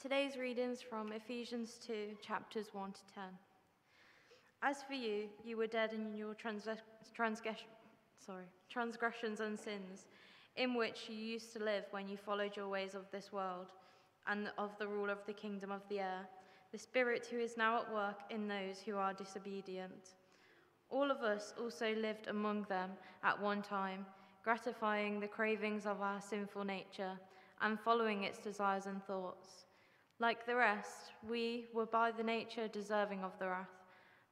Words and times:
Today's 0.00 0.36
readings 0.36 0.80
from 0.80 1.10
Ephesians 1.10 1.76
2, 1.84 2.16
chapters 2.24 2.68
1 2.72 2.92
to 2.92 3.00
10. 3.14 3.24
As 4.62 4.80
for 4.84 4.94
you, 4.94 5.24
you 5.44 5.56
were 5.56 5.66
dead 5.66 5.92
in 5.92 6.16
your 6.16 6.34
transgression, 6.34 7.66
sorry, 8.24 8.44
transgressions 8.70 9.40
and 9.40 9.58
sins, 9.58 10.06
in 10.54 10.74
which 10.74 11.08
you 11.08 11.16
used 11.16 11.52
to 11.54 11.64
live 11.64 11.82
when 11.90 12.08
you 12.08 12.16
followed 12.16 12.56
your 12.56 12.68
ways 12.68 12.94
of 12.94 13.10
this 13.10 13.32
world 13.32 13.72
and 14.28 14.52
of 14.56 14.70
the 14.78 14.86
rule 14.86 15.10
of 15.10 15.18
the 15.26 15.32
kingdom 15.32 15.72
of 15.72 15.82
the 15.88 15.98
air, 15.98 16.28
the 16.70 16.78
Spirit 16.78 17.26
who 17.28 17.40
is 17.40 17.56
now 17.56 17.78
at 17.80 17.92
work 17.92 18.20
in 18.30 18.46
those 18.46 18.78
who 18.86 18.94
are 18.96 19.12
disobedient. 19.12 20.10
All 20.90 21.10
of 21.10 21.22
us 21.22 21.54
also 21.60 21.92
lived 21.96 22.28
among 22.28 22.66
them 22.68 22.90
at 23.24 23.40
one 23.42 23.62
time, 23.62 24.06
gratifying 24.44 25.18
the 25.18 25.26
cravings 25.26 25.86
of 25.86 26.00
our 26.00 26.20
sinful 26.20 26.64
nature 26.64 27.18
and 27.60 27.80
following 27.80 28.22
its 28.22 28.38
desires 28.38 28.86
and 28.86 29.02
thoughts. 29.04 29.66
Like 30.22 30.46
the 30.46 30.54
rest, 30.54 31.10
we 31.28 31.66
were 31.74 31.84
by 31.84 32.12
the 32.12 32.22
nature 32.22 32.68
deserving 32.68 33.24
of 33.24 33.36
the 33.40 33.48
wrath. 33.48 33.74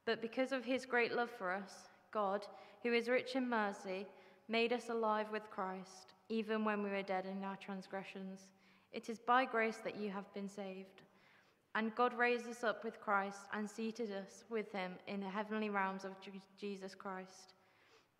But 0.05 0.21
because 0.21 0.53
of 0.53 0.63
his 0.63 0.85
great 0.85 1.13
love 1.13 1.29
for 1.29 1.51
us, 1.51 1.89
God, 2.13 2.47
who 2.81 2.93
is 2.93 3.09
rich 3.09 3.35
in 3.35 3.49
mercy, 3.49 4.07
made 4.47 4.71
us 4.71 4.87
alive 4.87 5.27
with 5.33 5.51
Christ, 5.51 6.13
even 6.29 6.63
when 6.63 6.81
we 6.81 6.89
were 6.89 7.01
dead 7.01 7.25
in 7.25 7.43
our 7.43 7.57
transgressions. 7.57 8.39
It 8.93 9.09
is 9.09 9.19
by 9.19 9.43
grace 9.43 9.79
that 9.83 9.97
you 9.97 10.09
have 10.11 10.33
been 10.33 10.47
saved. 10.47 11.01
And 11.75 11.93
God 11.93 12.17
raised 12.17 12.47
us 12.47 12.63
up 12.63 12.85
with 12.85 13.01
Christ 13.01 13.41
and 13.51 13.69
seated 13.69 14.13
us 14.13 14.45
with 14.49 14.71
him 14.71 14.93
in 15.09 15.19
the 15.19 15.29
heavenly 15.29 15.69
realms 15.69 16.05
of 16.05 16.11
Jesus 16.57 16.95
Christ, 16.95 17.53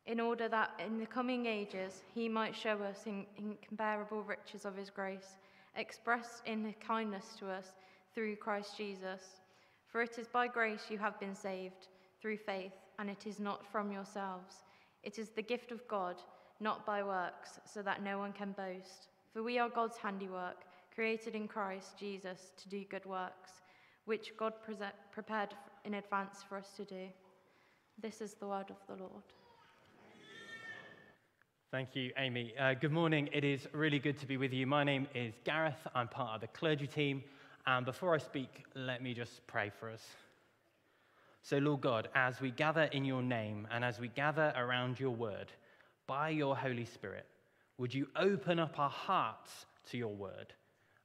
in 0.05 0.19
order 0.19 0.49
that 0.49 0.71
in 0.85 0.99
the 0.99 1.05
coming 1.05 1.45
ages 1.45 2.01
he 2.13 2.27
might 2.27 2.53
show 2.53 2.79
us 2.79 3.03
in 3.05 3.25
incomparable 3.37 4.23
riches 4.23 4.65
of 4.65 4.75
his 4.75 4.89
grace, 4.89 5.37
expressed 5.75 6.43
in 6.45 6.73
kindness 6.85 7.35
to 7.39 7.49
us 7.49 7.73
through 8.13 8.35
Christ 8.35 8.77
Jesus. 8.77 9.21
For 9.87 10.01
it 10.01 10.17
is 10.17 10.27
by 10.27 10.47
grace 10.47 10.85
you 10.89 10.97
have 10.97 11.19
been 11.19 11.35
saved, 11.35 11.87
through 12.21 12.37
faith, 12.37 12.73
and 12.99 13.09
it 13.09 13.25
is 13.25 13.39
not 13.39 13.65
from 13.71 13.91
yourselves. 13.91 14.63
It 15.03 15.17
is 15.17 15.29
the 15.29 15.41
gift 15.41 15.71
of 15.71 15.87
God, 15.87 16.15
not 16.59 16.85
by 16.85 17.03
works, 17.03 17.59
so 17.65 17.81
that 17.81 18.03
no 18.03 18.19
one 18.19 18.33
can 18.33 18.51
boast. 18.51 19.07
For 19.33 19.43
we 19.43 19.57
are 19.59 19.69
God's 19.69 19.97
handiwork, 19.97 20.63
created 20.93 21.35
in 21.35 21.47
Christ 21.47 21.97
Jesus 21.97 22.51
to 22.57 22.69
do 22.69 22.83
good 22.89 23.05
works, 23.05 23.61
which 24.05 24.33
God 24.37 24.53
prepared 25.11 25.55
in 25.85 25.95
advance 25.95 26.43
for 26.47 26.57
us 26.57 26.71
to 26.77 26.85
do. 26.85 27.07
This 28.01 28.21
is 28.21 28.33
the 28.33 28.47
word 28.47 28.69
of 28.69 28.77
the 28.87 29.01
Lord. 29.01 29.23
Thank 31.71 31.95
you, 31.95 32.11
Amy. 32.17 32.53
Uh, 32.59 32.73
good 32.73 32.91
morning. 32.91 33.29
It 33.31 33.45
is 33.45 33.65
really 33.71 33.97
good 33.97 34.19
to 34.19 34.25
be 34.25 34.35
with 34.35 34.51
you. 34.51 34.67
My 34.67 34.83
name 34.83 35.07
is 35.15 35.33
Garreth. 35.45 35.87
I'm 35.95 36.09
part 36.09 36.35
of 36.35 36.41
the 36.41 36.47
clergy 36.47 36.85
team. 36.85 37.23
And 37.65 37.85
before 37.85 38.13
I 38.13 38.17
speak, 38.17 38.65
let 38.75 39.01
me 39.01 39.13
just 39.13 39.47
pray 39.47 39.71
for 39.79 39.89
us. 39.89 40.05
So, 41.43 41.59
Lord 41.59 41.79
God, 41.79 42.09
as 42.13 42.41
we 42.41 42.51
gather 42.51 42.83
in 42.91 43.05
your 43.05 43.21
name 43.21 43.69
and 43.71 43.85
as 43.85 44.01
we 44.01 44.09
gather 44.09 44.51
around 44.57 44.99
your 44.99 45.11
word, 45.11 45.49
by 46.07 46.27
your 46.27 46.57
Holy 46.57 46.83
Spirit, 46.83 47.25
would 47.77 47.93
you 47.93 48.07
open 48.17 48.59
up 48.59 48.77
our 48.77 48.89
hearts 48.89 49.65
to 49.91 49.97
your 49.97 50.13
word? 50.13 50.53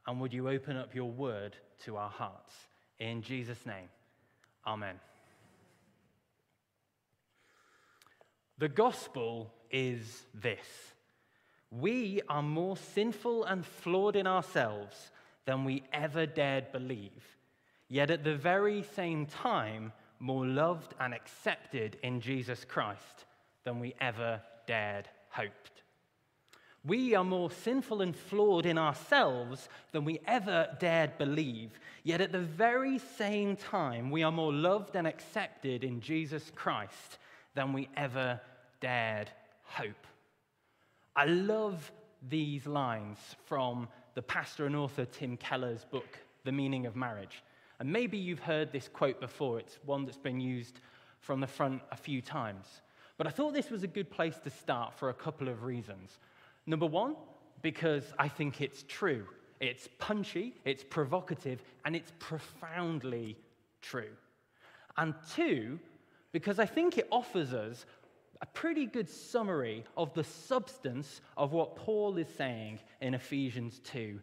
And 0.09 0.21
would 0.21 0.33
you 0.33 0.49
open 0.49 0.77
up 0.77 0.97
your 0.97 1.13
word 1.13 1.55
to 1.85 1.97
our 1.97 2.11
hearts? 2.11 2.53
In 2.99 3.23
Jesus' 3.23 3.65
name, 3.67 3.89
amen. 4.67 4.99
The 8.59 8.69
gospel 8.69 9.53
is 9.71 10.25
this 10.35 10.67
we 11.71 12.23
are 12.29 12.43
more 12.43 12.77
sinful 12.77 13.45
and 13.45 13.65
flawed 13.65 14.17
in 14.17 14.27
ourselves 14.27 15.11
than 15.45 15.65
we 15.65 15.83
ever 15.93 16.27
dared 16.27 16.73
believe, 16.73 17.37
yet 17.89 18.11
at 18.11 18.25
the 18.25 18.37
very 18.37 18.83
same 18.95 19.27
time, 19.27 19.93
more 20.19 20.47
loved 20.47 20.95
and 21.01 21.13
accepted 21.13 21.99
in 22.03 22.21
Jesus 22.21 22.65
Christ 22.65 23.27
than 23.65 23.81
we 23.81 23.95
ever 24.01 24.41
dared 24.67 25.09
hoped. 25.29 25.83
We 26.85 27.17
are 27.17 27.25
more 27.25 27.51
sinful 27.51 28.01
and 28.01 28.17
flawed 28.17 28.65
in 28.65 28.79
ourselves 28.79 29.69
than 29.91 30.05
we 30.05 30.21
ever 30.27 30.69
dared 30.79 31.19
believe. 31.19 31.73
Yet 32.05 32.21
at 32.21 32.31
the 32.31 32.39
very 32.39 32.99
same 32.99 33.57
time, 33.57 34.11
we 34.11 34.23
are 34.23 34.31
more 34.31 34.53
loved 34.53 34.95
and 34.95 35.07
accepted 35.07 35.83
in 35.83 36.01
Jesus 36.01 36.53
Christ 36.55 37.19
than 37.55 37.73
we 37.73 37.89
ever 37.97 38.41
dared 38.81 39.31
hope. 39.67 40.07
I 41.15 41.27
love 41.27 41.91
these 42.29 42.67
lines 42.67 43.19
from 43.45 43.89
the 44.15 44.23
pastor 44.23 44.67
and 44.67 44.77
author 44.77 45.05
Tim 45.05 45.37
Keller's 45.37 45.85
book, 45.85 46.19
The 46.45 46.53
Meaning 46.53 46.87
of 46.87 46.97
Marriage. 46.97 47.43
And 47.79 47.93
maybe 47.93 48.17
you've 48.17 48.41
heard 48.41 48.73
this 48.73 48.89
quote 48.89 49.21
before, 49.21 49.59
it's 49.59 49.79
one 49.85 50.05
that's 50.05 50.17
been 50.17 50.41
used 50.41 50.81
from 51.21 51.41
the 51.41 51.47
front 51.47 51.83
a 51.91 51.97
few 51.97 52.23
times. 52.23 52.67
But 53.19 53.27
I 53.27 53.31
thought 53.31 53.55
this 53.55 53.71
was 53.71 53.83
a 53.83 53.89
good 53.89 54.11
place 54.11 54.39
to 54.45 54.51
start 54.51 54.95
for 54.95 55.11
a 55.11 55.15
couple 55.15 55.49
of 55.49 55.63
reasons. 55.63 56.19
Number 56.67 56.87
one, 56.87 57.17
because 57.63 58.05
I 58.19 58.29
think 58.29 58.61
it's 58.61 58.85
true. 58.89 59.27
It's 59.61 59.89
punchy, 59.99 60.55
it's 60.65 60.85
provocative, 60.85 61.63
and 61.85 61.97
it's 61.97 62.13
profoundly 62.19 63.37
true. 63.81 64.11
And 64.99 65.15
two, 65.35 65.79
because 66.33 66.59
I 66.59 66.67
think 66.67 66.99
it 66.99 67.09
offers 67.11 67.55
us 67.55 67.87
a 68.41 68.47
pretty 68.47 68.87
good 68.87 69.09
summary 69.09 69.85
of 69.97 70.13
the 70.15 70.25
substance 70.25 71.21
of 71.37 71.53
what 71.53 71.77
Paul 71.77 72.17
is 72.19 72.29
saying 72.37 72.81
in 73.01 73.15
Ephesians 73.15 73.81
2, 73.85 74.21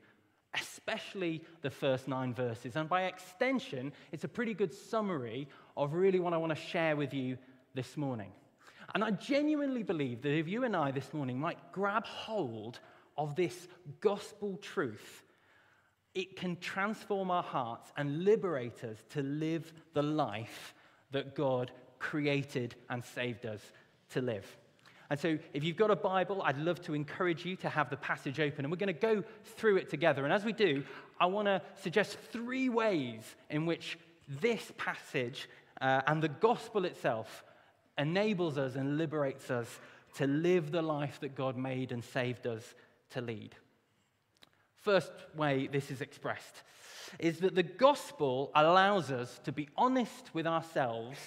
especially 0.54 1.44
the 1.62 1.70
first 1.70 2.08
nine 2.08 2.34
verses. 2.34 2.76
And 2.76 2.88
by 2.88 3.04
extension, 3.04 3.94
it's 4.12 4.24
a 4.24 4.30
pretty 4.30 4.54
good 4.54 4.74
summary 4.74 5.48
of 5.76 5.94
really 5.94 6.20
what 6.20 6.34
I 6.34 6.38
want 6.38 6.56
to 6.56 6.62
share 6.62 6.96
with 6.96 7.14
you 7.14 7.38
this 7.74 7.98
morning. 7.98 8.32
And 8.94 9.04
I 9.04 9.12
genuinely 9.12 9.84
believe 9.84 10.22
that 10.22 10.38
if 10.38 10.48
you 10.48 10.64
and 10.64 10.76
I 10.76 10.92
this 10.92 11.14
morning 11.14 11.40
might 11.40 11.72
grab 11.72 12.06
hold 12.06 12.80
of 13.18 13.36
this 13.36 13.68
gospel 14.02 14.58
truth, 14.58 15.24
it 16.14 16.36
can 16.36 16.58
transform 16.58 17.32
our 17.32 17.44
hearts 17.44 17.92
and 17.98 18.24
liberate 18.24 18.84
us 18.84 18.98
to 19.10 19.24
live 19.24 19.74
the 19.94 20.04
life 20.04 20.76
that 21.12 21.34
God 21.34 21.72
created 21.98 22.76
and 22.90 23.04
saved 23.04 23.46
us 23.46 23.62
to 24.14 24.22
live. 24.22 24.46
And 25.10 25.20
so, 25.20 25.38
if 25.54 25.64
you've 25.64 25.78
got 25.78 25.92
a 25.92 25.96
Bible, 25.96 26.42
I'd 26.44 26.58
love 26.58 26.82
to 26.84 26.94
encourage 26.94 27.46
you 27.46 27.56
to 27.58 27.70
have 27.70 27.90
the 27.90 27.98
passage 27.98 28.40
open. 28.40 28.66
And 28.66 28.72
we're 28.72 28.78
going 28.78 28.88
to 28.88 28.94
go 28.94 29.24
through 29.44 29.78
it 29.78 29.90
together. 29.90 30.24
And 30.24 30.34
as 30.34 30.44
we 30.44 30.54
do, 30.54 30.84
I 31.20 31.28
want 31.28 31.48
to 31.48 31.62
suggest 31.82 32.18
three 32.32 32.70
ways 32.70 33.22
in 33.50 33.66
which 33.66 33.98
this 34.42 34.72
passage 34.78 35.50
uh, 35.82 36.02
and 36.08 36.24
the 36.24 36.30
gospel 36.30 36.86
itself 36.86 37.44
enables 37.98 38.58
us 38.58 38.76
and 38.76 38.98
liberates 38.98 39.52
us 39.52 39.68
to 40.16 40.28
live 40.28 40.72
the 40.72 40.82
life 40.82 41.20
that 41.20 41.36
God 41.36 41.58
made 41.58 41.92
and 41.92 42.04
saved 42.04 42.48
us 42.48 42.74
to 43.12 43.22
lead. 43.22 43.56
First 44.78 45.12
way 45.36 45.68
this 45.68 45.92
is 45.92 46.02
expressed 46.02 46.64
is 47.20 47.40
that 47.40 47.56
the 47.56 47.64
gospel 47.64 48.52
allows 48.56 49.12
us 49.12 49.40
to 49.44 49.52
be 49.52 49.70
honest 49.78 50.34
with 50.34 50.48
ourselves 50.48 51.20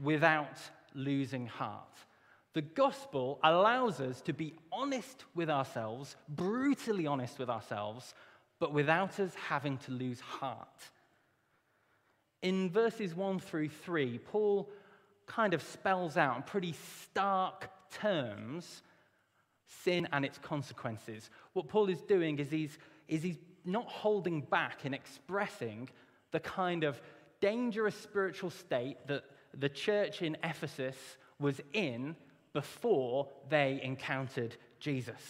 without 0.00 0.58
losing 0.94 1.46
heart. 1.46 1.82
The 2.56 2.62
gospel 2.62 3.38
allows 3.44 4.00
us 4.00 4.22
to 4.22 4.32
be 4.32 4.54
honest 4.72 5.26
with 5.34 5.50
ourselves, 5.50 6.16
brutally 6.26 7.06
honest 7.06 7.38
with 7.38 7.50
ourselves, 7.50 8.14
but 8.58 8.72
without 8.72 9.20
us 9.20 9.34
having 9.34 9.76
to 9.76 9.92
lose 9.92 10.20
heart. 10.20 10.88
In 12.40 12.70
verses 12.70 13.14
1 13.14 13.40
through 13.40 13.68
3, 13.68 14.20
Paul 14.20 14.70
kind 15.26 15.52
of 15.52 15.62
spells 15.62 16.16
out 16.16 16.34
in 16.38 16.42
pretty 16.44 16.74
stark 17.02 17.68
terms 17.90 18.80
sin 19.68 20.08
and 20.10 20.24
its 20.24 20.38
consequences. 20.38 21.28
What 21.52 21.68
Paul 21.68 21.90
is 21.90 22.00
doing 22.00 22.38
is 22.38 22.50
he's, 22.50 22.78
is 23.06 23.22
he's 23.22 23.38
not 23.66 23.86
holding 23.86 24.40
back 24.40 24.86
in 24.86 24.94
expressing 24.94 25.90
the 26.32 26.40
kind 26.40 26.84
of 26.84 27.02
dangerous 27.42 27.96
spiritual 27.96 28.48
state 28.48 28.96
that 29.08 29.24
the 29.52 29.68
church 29.68 30.22
in 30.22 30.38
Ephesus 30.42 30.96
was 31.38 31.60
in 31.74 32.16
before 32.56 33.28
they 33.50 33.78
encountered 33.82 34.56
Jesus. 34.80 35.20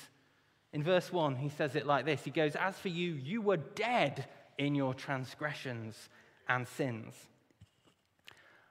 In 0.73 0.85
verse 0.85 1.13
1, 1.13 1.35
he 1.35 1.49
says 1.49 1.75
it 1.75 1.85
like 1.85 2.05
this 2.05 2.23
He 2.23 2.31
goes, 2.31 2.55
As 2.55 2.79
for 2.79 2.87
you, 2.87 3.15
you 3.15 3.43
were 3.43 3.57
dead 3.57 4.29
in 4.59 4.77
your 4.77 4.95
transgressions 4.95 6.09
and 6.49 6.69
sins. 6.69 7.15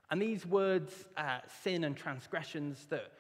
And 0.10 0.22
these 0.22 0.46
words, 0.46 0.94
uh, 1.18 1.40
sin 1.64 1.84
and 1.84 1.98
transgressions, 1.98 2.86
that 2.92 3.12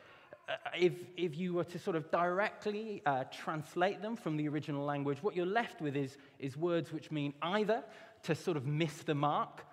uh, 0.48 0.54
if, 0.80 0.94
if 1.18 1.38
you 1.38 1.54
were 1.54 1.66
to 1.66 1.80
sort 1.80 1.98
of 1.98 2.10
directly 2.12 3.02
uh, 3.06 3.26
translate 3.26 4.02
them 4.02 4.16
from 4.16 4.38
the 4.38 4.48
original 4.48 4.86
language, 4.86 5.22
what 5.22 5.36
you're 5.36 5.46
left 5.46 5.82
with 5.82 5.98
is, 5.98 6.18
is 6.40 6.56
words 6.56 6.94
which 6.94 7.12
mean 7.12 7.34
either 7.42 7.84
to 8.24 8.36
sort 8.36 8.56
of 8.56 8.66
miss 8.66 9.04
the 9.04 9.16
mark 9.16 9.66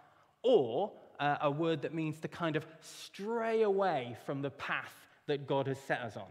or 0.43 0.91
uh, 1.21 1.37
a 1.43 1.51
word 1.53 1.83
that 1.83 1.95
means 1.95 2.19
to 2.19 2.27
kind 2.27 2.57
of 2.57 2.67
stray 2.81 3.63
away 3.63 4.17
from 4.27 4.43
the 4.43 4.51
path 4.51 5.02
that 5.27 5.47
God 5.47 5.67
has 5.67 5.79
set 5.79 6.01
us 6.01 6.17
on. 6.17 6.29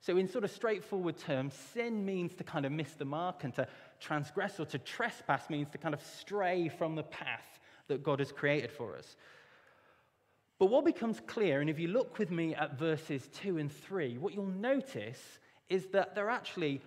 So, 0.00 0.16
in 0.18 0.28
sort 0.28 0.44
of 0.44 0.50
straightforward 0.50 1.16
terms, 1.16 1.54
sin 1.54 2.04
means 2.04 2.34
to 2.34 2.44
kind 2.44 2.66
of 2.66 2.72
miss 2.72 2.92
the 2.92 3.06
mark, 3.06 3.44
and 3.44 3.54
to 3.54 3.66
transgress 4.00 4.60
or 4.60 4.66
to 4.66 4.78
trespass 4.78 5.48
means 5.48 5.70
to 5.70 5.78
kind 5.78 5.94
of 5.94 6.02
stray 6.02 6.68
from 6.68 6.94
the 6.94 7.02
path 7.02 7.58
that 7.88 8.02
God 8.02 8.18
has 8.18 8.30
created 8.30 8.70
for 8.70 8.96
us. 8.96 9.16
But 10.58 10.66
what 10.66 10.84
becomes 10.84 11.20
clear, 11.26 11.60
and 11.60 11.68
if 11.68 11.78
you 11.78 11.88
look 11.88 12.18
with 12.18 12.30
me 12.30 12.54
at 12.54 12.78
verses 12.78 13.28
2 13.34 13.58
and 13.58 13.72
3, 13.72 14.18
what 14.18 14.34
you'll 14.34 14.46
notice 14.46 15.20
is 15.68 15.86
that 15.88 16.14
there 16.14 16.26
are 16.26 16.30
actually 16.30 16.80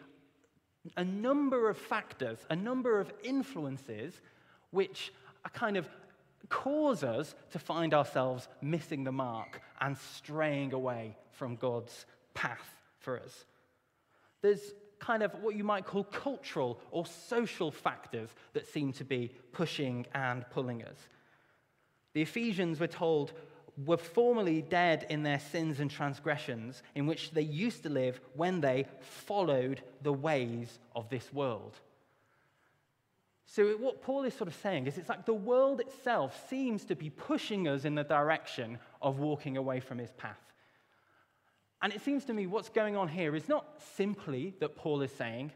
a 0.96 1.04
number 1.04 1.70
of 1.70 1.78
factors, 1.78 2.40
a 2.50 2.56
number 2.56 3.00
of 3.00 3.12
influences 3.24 4.22
which 4.72 5.12
are 5.44 5.52
kind 5.52 5.76
of 5.76 5.90
cause 6.50 7.04
us 7.04 7.36
to 7.52 7.60
find 7.60 7.94
ourselves 7.94 8.48
missing 8.62 9.04
the 9.04 9.12
mark 9.12 9.62
and 9.82 9.98
straying 9.98 10.74
away 10.74 11.16
from 11.32 11.56
God's 11.56 12.06
path 12.34 12.76
for 13.00 13.20
us. 13.20 13.46
There's 14.42 14.74
kind 15.00 15.24
of 15.24 15.34
what 15.42 15.56
you 15.56 15.64
might 15.64 15.86
call 15.86 16.04
cultural 16.04 16.80
or 16.92 17.06
social 17.06 17.72
factors 17.72 18.30
that 18.54 18.68
seem 18.68 18.94
to 18.94 19.04
be 19.04 19.32
pushing 19.52 20.06
and 20.14 20.46
pulling 20.50 20.84
us. 20.84 20.98
The 22.14 22.22
Ephesians 22.22 22.80
were 22.80 22.88
told 22.88 23.34
were 23.86 23.98
formerly 23.98 24.62
dead 24.62 25.06
in 25.10 25.22
their 25.22 25.40
sins 25.40 25.80
and 25.80 25.92
transgressions 25.92 26.82
in 26.96 27.06
which 27.06 27.32
they 27.32 27.44
used 27.44 27.84
to 27.84 27.90
live 27.90 28.20
when 28.34 28.60
they 28.60 28.88
followed 29.02 29.82
the 30.02 30.14
ways 30.14 30.80
of 30.96 31.10
this 31.10 31.32
world. 31.32 31.80
So, 33.50 33.70
what 33.78 34.02
Paul 34.02 34.26
is 34.26 34.34
sort 34.34 34.50
of 34.50 34.56
saying 34.56 34.88
is 34.88 34.98
it's 34.98 35.08
like 35.08 35.26
the 35.26 35.34
world 35.34 35.80
itself 35.80 36.48
seems 36.50 36.84
to 36.86 36.96
be 36.96 37.10
pushing 37.10 37.68
us 37.68 37.86
in 37.86 37.96
the 37.96 38.04
direction 38.04 38.78
of 39.02 39.20
walking 39.20 39.56
away 39.56 39.80
from 39.80 39.98
his 39.98 40.12
path. 40.12 40.36
And 41.82 41.94
it 41.94 42.02
seems 42.02 42.26
to 42.26 42.34
me 42.34 42.46
what's 42.46 42.68
going 42.68 42.98
on 42.98 43.08
here 43.08 43.36
is 43.36 43.48
not 43.48 43.66
simply 43.96 44.54
that 44.60 44.76
Paul 44.76 45.02
is 45.02 45.12
saying, 45.12 45.54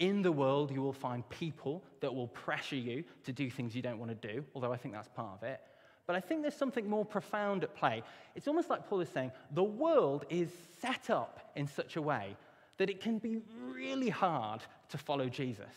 in 0.00 0.22
the 0.22 0.32
world 0.32 0.72
you 0.72 0.82
will 0.82 0.92
find 0.92 1.28
people 1.28 1.84
that 2.00 2.12
will 2.12 2.26
pressure 2.26 2.76
you 2.76 3.04
to 3.22 3.32
do 3.32 3.48
things 3.50 3.76
you 3.76 3.82
don't 3.82 3.98
want 3.98 4.10
to 4.20 4.32
do, 4.34 4.44
although 4.52 4.72
I 4.72 4.76
think 4.76 4.92
that's 4.92 5.08
part 5.08 5.38
of 5.40 5.42
it. 5.44 5.60
But 6.08 6.16
I 6.16 6.20
think 6.20 6.42
there's 6.42 6.56
something 6.56 6.90
more 6.90 7.04
profound 7.04 7.62
at 7.62 7.76
play. 7.76 8.02
It's 8.34 8.48
almost 8.48 8.68
like 8.68 8.88
Paul 8.88 9.00
is 9.00 9.08
saying 9.08 9.30
the 9.52 9.62
world 9.62 10.26
is 10.28 10.50
set 10.80 11.08
up 11.08 11.52
in 11.54 11.68
such 11.68 11.94
a 11.94 12.02
way 12.02 12.36
that 12.78 12.90
it 12.90 13.00
can 13.00 13.18
be 13.18 13.38
really 13.72 14.08
hard 14.08 14.62
to 14.88 14.98
follow 14.98 15.28
Jesus. 15.28 15.72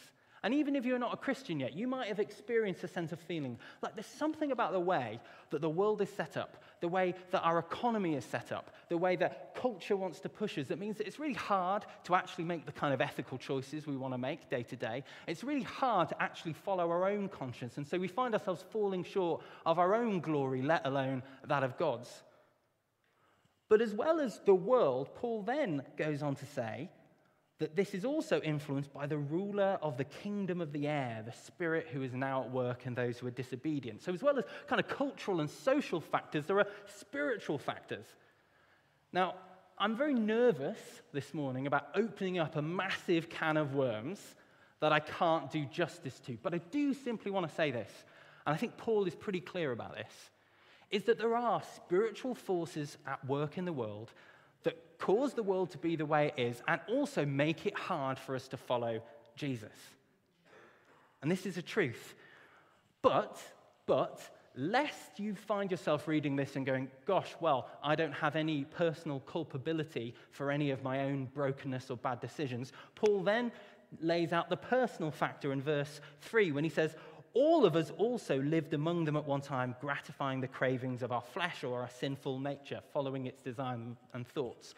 And 0.46 0.54
even 0.54 0.76
if 0.76 0.86
you're 0.86 1.00
not 1.00 1.12
a 1.12 1.18
Christian 1.18 1.60
yet, 1.60 1.74
you 1.74 1.88
might 1.88 2.08
have 2.08 2.20
experienced 2.20 2.84
a 2.84 2.88
sense 2.88 3.12
of 3.12 3.20
feeling 3.20 3.58
like 3.82 3.96
there's 3.96 4.06
something 4.06 4.52
about 4.52 4.74
the 4.74 4.80
way 4.80 5.20
that 5.50 5.60
the 5.60 5.70
world 5.72 6.04
is 6.04 6.10
set 6.10 6.38
up, 6.38 6.62
the 6.82 6.88
way 6.88 7.16
that 7.32 7.42
our 7.42 7.58
economy 7.58 8.14
is 8.14 8.24
set 8.24 8.52
up, 8.52 8.70
the 8.88 8.96
way 8.96 9.16
that 9.16 9.56
culture 9.56 9.96
wants 9.96 10.20
to 10.20 10.30
push 10.30 10.60
us. 10.60 10.68
That 10.68 10.78
means 10.78 11.00
that 11.00 11.08
it's 11.08 11.18
really 11.18 11.34
hard 11.34 11.88
to 12.04 12.14
actually 12.14 12.44
make 12.44 12.68
the 12.68 12.72
kind 12.72 12.94
of 12.94 13.02
ethical 13.02 13.40
choices 13.40 13.88
we 13.88 13.98
want 13.98 14.14
to 14.14 14.20
make 14.20 14.48
day 14.48 14.62
to 14.62 14.76
day. 14.76 15.04
It's 15.26 15.44
really 15.44 15.64
hard 15.64 16.10
to 16.10 16.22
actually 16.22 16.54
follow 16.54 16.92
our 16.92 17.10
own 17.10 17.28
conscience. 17.28 17.78
And 17.78 17.88
so 17.88 17.98
we 17.98 18.08
find 18.08 18.36
ourselves 18.36 18.64
falling 18.70 19.04
short 19.04 19.42
of 19.66 19.80
our 19.80 19.96
own 19.96 20.20
glory, 20.20 20.62
let 20.62 20.86
alone 20.86 21.24
that 21.48 21.64
of 21.64 21.76
God's. 21.80 22.22
But 23.68 23.82
as 23.82 23.96
well 23.96 24.20
as 24.20 24.40
the 24.46 24.54
world, 24.54 25.10
Paul 25.16 25.42
then 25.42 25.82
goes 25.98 26.22
on 26.22 26.36
to 26.36 26.46
say 26.46 26.92
that 27.60 27.76
this 27.76 27.94
is 27.94 28.04
also 28.04 28.42
influenced 28.42 28.92
by 28.94 29.08
the 29.08 29.18
ruler 29.18 29.80
of 29.82 29.98
the 29.98 30.04
kingdom 30.04 30.60
of 30.60 30.74
the 30.74 30.88
air, 30.88 31.24
the 31.26 31.32
spirit 31.32 31.88
who 31.92 32.02
is 32.02 32.14
now 32.14 32.44
at 32.44 32.52
work 32.52 32.86
in 32.86 32.94
those 32.94 33.18
who 33.18 33.28
are 33.28 33.32
disobedient. 33.32 34.04
So, 34.04 34.14
as 34.14 34.22
well 34.22 34.38
as 34.38 34.44
kind 34.68 34.80
of 34.80 34.88
cultural 34.90 35.40
and 35.40 35.50
social 35.50 36.02
factors, 36.02 36.46
there 36.46 36.60
are 36.60 36.68
spiritual 36.86 37.58
factors. 37.58 38.06
Now, 39.14 39.36
I'm 39.78 39.96
very 39.96 40.14
nervous 40.14 40.80
this 41.14 41.34
morning 41.34 41.68
about 41.68 41.88
opening 41.96 42.40
up 42.40 42.58
a 42.58 42.62
massive 42.62 43.30
can 43.30 43.58
of 43.58 43.74
worms 43.74 44.36
that 44.82 44.92
I 44.92 45.00
can't 45.00 45.50
do 45.50 45.66
justice 45.66 46.20
to, 46.22 46.38
but 46.44 46.54
I 46.54 46.58
do 46.58 46.94
simply 46.94 47.32
want 47.32 47.48
to 47.48 47.56
say 47.56 47.72
this, 47.72 47.92
and 48.46 48.54
I 48.54 48.58
think 48.58 48.78
Paul 48.78 49.06
is 49.06 49.16
pretty 49.16 49.40
clear 49.40 49.72
about 49.72 49.96
this, 49.96 50.12
is 50.92 51.04
that 51.04 51.18
there 51.18 51.36
are 51.36 51.62
spiritual 51.76 52.36
forces 52.36 52.98
at 53.08 53.26
work 53.26 53.58
in 53.58 53.66
the 53.66 53.74
world 53.74 54.12
cause 54.98 55.34
the 55.34 55.44
world 55.44 55.72
to 55.72 55.78
be 55.78 55.96
the 55.96 56.06
way 56.06 56.32
it 56.36 56.42
is 56.42 56.62
and 56.68 56.80
also 56.88 57.26
make 57.26 57.66
it 57.66 57.78
hard 57.78 58.18
for 58.18 58.36
us 58.36 58.48
to 58.50 58.58
follow 58.58 59.02
Jesus. 59.36 59.74
And 61.22 61.32
this 61.32 61.46
is 61.46 61.58
a 61.58 61.62
truth. 61.62 62.16
But, 63.02 63.38
but, 63.86 64.22
lest 64.56 65.20
you 65.20 65.36
find 65.36 65.70
yourself 65.70 66.08
reading 66.08 66.36
this 66.36 66.56
and 66.56 66.66
going, 66.66 66.90
gosh, 67.06 67.36
well, 67.40 67.68
I 67.84 67.96
don't 67.96 68.14
have 68.14 68.36
any 68.36 68.64
personal 68.64 69.20
culpability 69.22 70.16
for 70.32 70.52
any 70.52 70.72
of 70.72 70.84
my 70.84 71.02
own 71.02 71.26
brokenness 71.34 71.90
or 71.92 71.98
bad 71.98 72.20
decisions, 72.20 72.72
Paul 72.96 73.24
then 73.24 73.52
lays 74.02 74.34
out 74.34 74.50
the 74.50 74.58
personal 74.58 75.12
factor 75.12 75.52
in 75.52 75.62
verse 75.62 76.02
3 76.22 76.52
when 76.52 76.64
he 76.64 76.70
says, 76.70 76.96
all 77.36 77.66
of 77.66 77.76
us 77.76 77.92
also 77.98 78.42
lived 78.42 78.74
among 78.74 79.06
them 79.06 79.18
at 79.18 79.26
one 79.26 79.42
time, 79.42 79.76
gratifying 79.82 80.40
the 80.42 80.48
cravings 80.48 81.04
of 81.04 81.12
our 81.12 81.22
flesh 81.22 81.64
or 81.64 81.82
our 81.82 81.90
sinful 81.90 82.40
nature, 82.40 82.80
following 82.94 83.28
its 83.28 83.42
design 83.42 83.98
and 84.14 84.26
thoughts. 84.26 84.74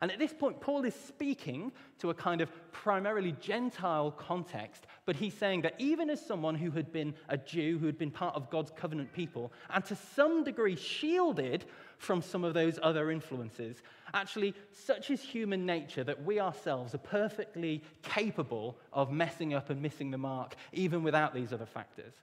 And 0.00 0.12
at 0.12 0.18
this 0.18 0.32
point, 0.32 0.60
Paul 0.60 0.84
is 0.84 0.94
speaking 0.94 1.72
to 1.98 2.10
a 2.10 2.14
kind 2.14 2.40
of 2.40 2.50
primarily 2.70 3.32
Gentile 3.40 4.12
context, 4.12 4.86
but 5.04 5.16
he's 5.16 5.34
saying 5.34 5.62
that 5.62 5.74
even 5.78 6.08
as 6.10 6.24
someone 6.24 6.54
who 6.54 6.70
had 6.70 6.92
been 6.92 7.14
a 7.28 7.36
Jew, 7.36 7.78
who 7.78 7.86
had 7.86 7.98
been 7.98 8.10
part 8.10 8.36
of 8.36 8.50
God's 8.50 8.70
covenant 8.70 9.12
people, 9.12 9.52
and 9.70 9.84
to 9.86 9.96
some 9.96 10.44
degree 10.44 10.76
shielded 10.76 11.64
from 11.98 12.22
some 12.22 12.44
of 12.44 12.54
those 12.54 12.78
other 12.82 13.10
influences, 13.10 13.82
actually, 14.14 14.54
such 14.72 15.10
is 15.10 15.20
human 15.20 15.66
nature 15.66 16.04
that 16.04 16.24
we 16.24 16.40
ourselves 16.40 16.94
are 16.94 16.98
perfectly 16.98 17.82
capable 18.02 18.76
of 18.92 19.10
messing 19.10 19.54
up 19.54 19.70
and 19.70 19.80
missing 19.82 20.10
the 20.10 20.18
mark, 20.18 20.54
even 20.72 21.02
without 21.02 21.34
these 21.34 21.52
other 21.52 21.66
factors. 21.66 22.14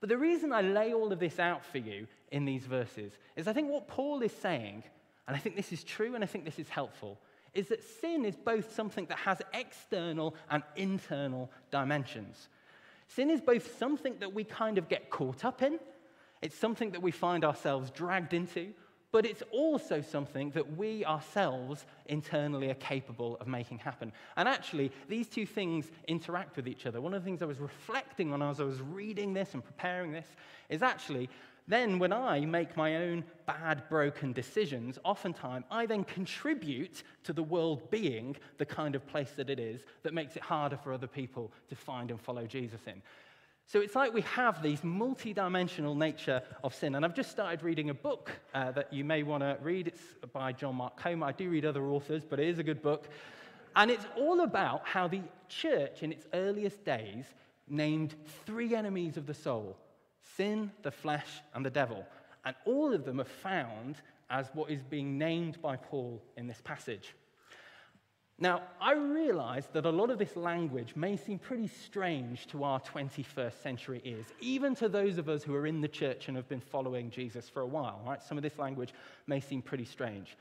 But 0.00 0.08
the 0.08 0.18
reason 0.18 0.52
I 0.52 0.60
lay 0.60 0.92
all 0.92 1.12
of 1.12 1.18
this 1.18 1.38
out 1.38 1.64
for 1.64 1.78
you 1.78 2.06
in 2.30 2.44
these 2.44 2.64
verses 2.64 3.12
is 3.34 3.48
I 3.48 3.52
think 3.52 3.70
what 3.70 3.88
Paul 3.88 4.22
is 4.22 4.32
saying 4.32 4.82
and 5.26 5.36
I 5.36 5.38
think 5.38 5.56
this 5.56 5.72
is 5.72 5.82
true 5.82 6.14
and 6.14 6.22
I 6.22 6.26
think 6.26 6.44
this 6.44 6.58
is 6.58 6.68
helpful, 6.68 7.18
is 7.54 7.68
that 7.68 7.82
sin 7.82 8.24
is 8.24 8.36
both 8.36 8.74
something 8.74 9.06
that 9.06 9.18
has 9.18 9.42
external 9.54 10.34
and 10.50 10.62
internal 10.76 11.50
dimensions. 11.70 12.48
Sin 13.08 13.30
is 13.30 13.40
both 13.40 13.78
something 13.78 14.16
that 14.20 14.32
we 14.32 14.44
kind 14.44 14.78
of 14.78 14.88
get 14.88 15.10
caught 15.10 15.44
up 15.44 15.62
in, 15.62 15.78
it's 16.42 16.56
something 16.56 16.90
that 16.92 17.02
we 17.02 17.10
find 17.10 17.44
ourselves 17.44 17.90
dragged 17.90 18.34
into, 18.34 18.72
but 19.16 19.24
it's 19.24 19.42
also 19.50 20.02
something 20.02 20.50
that 20.50 20.76
we 20.76 21.02
ourselves 21.06 21.86
internally 22.04 22.68
are 22.68 22.74
capable 22.74 23.38
of 23.40 23.46
making 23.46 23.78
happen. 23.78 24.12
And 24.36 24.46
actually, 24.46 24.92
these 25.08 25.26
two 25.26 25.46
things 25.46 25.90
interact 26.06 26.54
with 26.54 26.68
each 26.68 26.84
other. 26.84 27.00
One 27.00 27.14
of 27.14 27.22
the 27.22 27.24
things 27.24 27.40
I 27.40 27.46
was 27.46 27.58
reflecting 27.58 28.34
on 28.34 28.42
as 28.42 28.60
I 28.60 28.64
was 28.64 28.82
reading 28.82 29.32
this 29.32 29.54
and 29.54 29.64
preparing 29.64 30.12
this 30.12 30.26
is 30.68 30.82
actually 30.82 31.30
then, 31.66 31.98
when 31.98 32.12
I 32.12 32.40
make 32.40 32.76
my 32.76 32.96
own 32.96 33.24
bad, 33.46 33.88
broken 33.88 34.34
decisions, 34.34 34.98
oftentimes 35.02 35.64
I 35.70 35.86
then 35.86 36.04
contribute 36.04 37.02
to 37.24 37.32
the 37.32 37.42
world 37.42 37.90
being 37.90 38.36
the 38.58 38.66
kind 38.66 38.94
of 38.94 39.06
place 39.06 39.30
that 39.36 39.48
it 39.48 39.58
is 39.58 39.80
that 40.02 40.12
makes 40.12 40.36
it 40.36 40.42
harder 40.42 40.76
for 40.76 40.92
other 40.92 41.06
people 41.06 41.50
to 41.70 41.74
find 41.74 42.10
and 42.10 42.20
follow 42.20 42.46
Jesus 42.46 42.80
in. 42.86 43.00
So 43.68 43.80
it's 43.80 43.96
like 43.96 44.14
we 44.14 44.20
have 44.22 44.62
these 44.62 44.84
multi-dimensional 44.84 45.96
nature 45.96 46.40
of 46.62 46.72
sin. 46.72 46.94
And 46.94 47.04
I've 47.04 47.14
just 47.14 47.32
started 47.32 47.64
reading 47.64 47.90
a 47.90 47.94
book 47.94 48.30
uh, 48.54 48.70
that 48.70 48.92
you 48.92 49.02
may 49.02 49.24
want 49.24 49.42
to 49.42 49.58
read. 49.60 49.88
It's 49.88 50.02
by 50.32 50.52
John 50.52 50.76
Mark 50.76 50.96
Comer. 50.96 51.26
I 51.26 51.32
do 51.32 51.50
read 51.50 51.64
other 51.64 51.84
authors, 51.86 52.22
but 52.24 52.38
it 52.38 52.46
is 52.46 52.60
a 52.60 52.62
good 52.62 52.80
book. 52.80 53.08
And 53.74 53.90
it's 53.90 54.06
all 54.16 54.42
about 54.42 54.86
how 54.86 55.08
the 55.08 55.20
church 55.48 56.04
in 56.04 56.12
its 56.12 56.26
earliest 56.32 56.84
days 56.84 57.24
named 57.68 58.14
three 58.44 58.72
enemies 58.74 59.16
of 59.16 59.26
the 59.26 59.34
soul 59.34 59.76
sin, 60.36 60.70
the 60.82 60.90
flesh, 60.90 61.40
and 61.54 61.64
the 61.64 61.70
devil. 61.70 62.04
And 62.44 62.54
all 62.66 62.92
of 62.92 63.04
them 63.04 63.20
are 63.20 63.24
found 63.24 63.96
as 64.30 64.48
what 64.54 64.70
is 64.70 64.82
being 64.82 65.18
named 65.18 65.60
by 65.62 65.76
Paul 65.76 66.22
in 66.36 66.46
this 66.46 66.60
passage. 66.62 67.14
Now, 68.38 68.62
I 68.82 68.92
realize 68.92 69.66
that 69.72 69.86
a 69.86 69.90
lot 69.90 70.10
of 70.10 70.18
this 70.18 70.36
language 70.36 70.94
may 70.94 71.16
seem 71.16 71.38
pretty 71.38 71.68
strange 71.68 72.46
to 72.48 72.64
our 72.64 72.80
21st 72.80 73.62
century 73.62 74.02
ears, 74.04 74.26
even 74.40 74.74
to 74.74 74.90
those 74.90 75.16
of 75.16 75.30
us 75.30 75.42
who 75.42 75.54
are 75.54 75.66
in 75.66 75.80
the 75.80 75.88
church 75.88 76.28
and 76.28 76.36
have 76.36 76.48
been 76.48 76.60
following 76.60 77.10
Jesus 77.10 77.48
for 77.48 77.62
a 77.62 77.66
while, 77.66 78.02
right? 78.06 78.22
Some 78.22 78.36
of 78.36 78.42
this 78.42 78.58
language 78.58 78.92
may 79.26 79.40
seem 79.40 79.62
pretty 79.62 79.86
strange. 79.86 80.36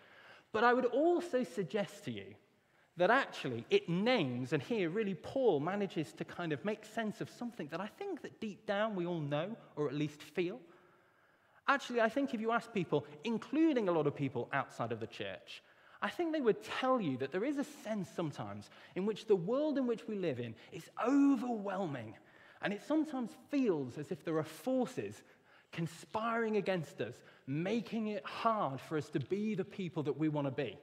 But 0.52 0.66
I 0.66 0.74
would 0.74 0.86
also 0.86 1.46
suggest 1.46 2.04
to 2.06 2.12
you 2.12 2.36
that 2.98 3.10
actually 3.10 3.66
it 3.70 3.88
names, 3.88 4.52
and 4.52 4.62
here 4.62 4.90
really 4.90 5.16
Paul 5.16 5.62
manages 5.62 6.12
to 6.14 6.26
kind 6.26 6.52
of 6.52 6.66
make 6.66 6.84
sense 6.84 7.22
of 7.22 7.30
something 7.30 7.68
that 7.68 7.80
I 7.80 7.88
think 7.88 8.22
that 8.24 8.42
deep 8.42 8.66
down 8.66 8.96
we 8.96 9.06
all 9.06 9.22
know, 9.22 9.56
or 9.78 9.88
at 9.88 9.96
least 9.96 10.22
feel. 10.22 10.60
Actually, 11.68 12.02
I 12.02 12.10
think 12.10 12.34
if 12.34 12.42
you 12.42 12.52
ask 12.52 12.74
people, 12.74 13.06
including 13.24 13.88
a 13.88 13.92
lot 13.92 14.06
of 14.06 14.16
people 14.16 14.50
outside 14.52 14.92
of 14.92 15.00
the 15.00 15.08
church, 15.08 15.64
I 16.06 16.10
think 16.10 16.34
they 16.34 16.42
would 16.42 16.62
tell 16.62 17.02
you 17.02 17.18
that 17.18 17.32
there 17.32 17.44
is 17.44 17.58
a 17.58 17.64
sense 17.64 18.08
sometimes 18.16 18.70
in 18.94 19.08
which 19.08 19.26
the 19.26 19.36
world 19.36 19.80
in 19.80 19.88
which 19.88 20.08
we 20.08 20.14
live 20.14 20.40
in 20.40 20.54
is 20.72 20.88
overwhelming. 21.04 22.14
And 22.62 22.72
it 22.72 22.84
sometimes 22.88 23.32
feels 23.50 23.98
as 23.98 24.12
if 24.12 24.24
there 24.24 24.38
are 24.38 24.44
forces 24.44 25.24
conspiring 25.72 26.58
against 26.58 27.02
us, 27.02 27.16
making 27.48 28.10
it 28.10 28.24
hard 28.24 28.80
for 28.80 29.00
us 29.00 29.10
to 29.10 29.20
be 29.20 29.56
the 29.56 29.66
people 29.66 30.04
that 30.04 30.16
we 30.16 30.30
want 30.30 30.46
to 30.46 30.52
be. 30.52 30.78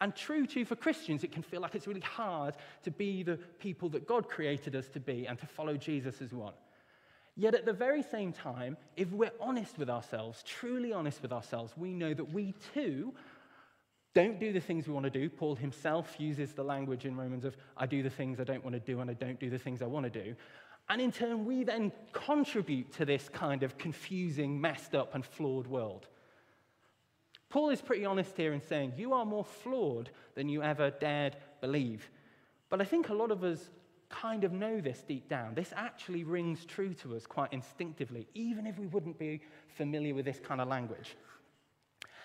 And 0.00 0.12
true 0.16 0.44
too 0.44 0.64
for 0.64 0.74
Christians, 0.74 1.22
it 1.22 1.30
can 1.30 1.44
feel 1.44 1.60
like 1.60 1.76
it's 1.76 1.86
really 1.86 2.00
hard 2.00 2.54
to 2.82 2.90
be 2.90 3.22
the 3.22 3.36
people 3.60 3.88
that 3.90 4.08
God 4.08 4.28
created 4.28 4.74
us 4.74 4.88
to 4.88 4.98
be 4.98 5.28
and 5.28 5.38
to 5.38 5.46
follow 5.46 5.76
Jesus 5.76 6.20
as 6.20 6.32
one. 6.32 6.54
Yet 7.36 7.54
at 7.54 7.64
the 7.64 7.72
very 7.72 8.02
same 8.02 8.32
time, 8.32 8.76
if 8.96 9.08
we're 9.12 9.30
honest 9.40 9.78
with 9.78 9.88
ourselves, 9.88 10.42
truly 10.42 10.92
honest 10.92 11.22
with 11.22 11.32
ourselves, 11.32 11.74
we 11.76 11.92
know 11.92 12.12
that 12.12 12.32
we 12.32 12.54
too 12.74 13.14
don't 14.14 14.40
do 14.40 14.52
the 14.52 14.60
things 14.60 14.86
we 14.86 14.94
want 14.94 15.04
to 15.04 15.10
do. 15.10 15.28
Paul 15.28 15.54
himself 15.54 16.16
uses 16.18 16.52
the 16.52 16.62
language 16.62 17.04
in 17.04 17.16
Romans 17.16 17.44
of, 17.44 17.56
I 17.76 17.86
do 17.86 18.02
the 18.02 18.10
things 18.10 18.40
I 18.40 18.44
don't 18.44 18.64
want 18.64 18.74
to 18.74 18.80
do 18.80 19.00
and 19.00 19.10
I 19.10 19.14
don't 19.14 19.38
do 19.38 19.50
the 19.50 19.58
things 19.58 19.82
I 19.82 19.86
want 19.86 20.10
to 20.12 20.24
do. 20.24 20.34
And 20.88 21.02
in 21.02 21.12
turn, 21.12 21.44
we 21.44 21.64
then 21.64 21.92
contribute 22.12 22.92
to 22.94 23.04
this 23.04 23.28
kind 23.28 23.62
of 23.62 23.76
confusing, 23.76 24.60
messed 24.60 24.94
up, 24.94 25.14
and 25.14 25.24
flawed 25.24 25.66
world. 25.66 26.06
Paul 27.50 27.70
is 27.70 27.80
pretty 27.80 28.04
honest 28.04 28.36
here 28.36 28.52
in 28.52 28.62
saying, 28.62 28.94
You 28.96 29.12
are 29.12 29.24
more 29.24 29.44
flawed 29.44 30.10
than 30.34 30.48
you 30.48 30.62
ever 30.62 30.90
dared 30.90 31.36
believe. 31.60 32.10
But 32.70 32.80
I 32.80 32.84
think 32.84 33.08
a 33.08 33.14
lot 33.14 33.30
of 33.30 33.44
us 33.44 33.70
kind 34.08 34.44
of 34.44 34.52
know 34.52 34.80
this 34.80 35.02
deep 35.06 35.28
down. 35.28 35.54
This 35.54 35.72
actually 35.76 36.24
rings 36.24 36.64
true 36.64 36.94
to 36.94 37.16
us 37.16 37.26
quite 37.26 37.52
instinctively, 37.52 38.26
even 38.34 38.66
if 38.66 38.78
we 38.78 38.86
wouldn't 38.86 39.18
be 39.18 39.42
familiar 39.68 40.14
with 40.14 40.24
this 40.24 40.40
kind 40.40 40.60
of 40.60 40.68
language. 40.68 41.16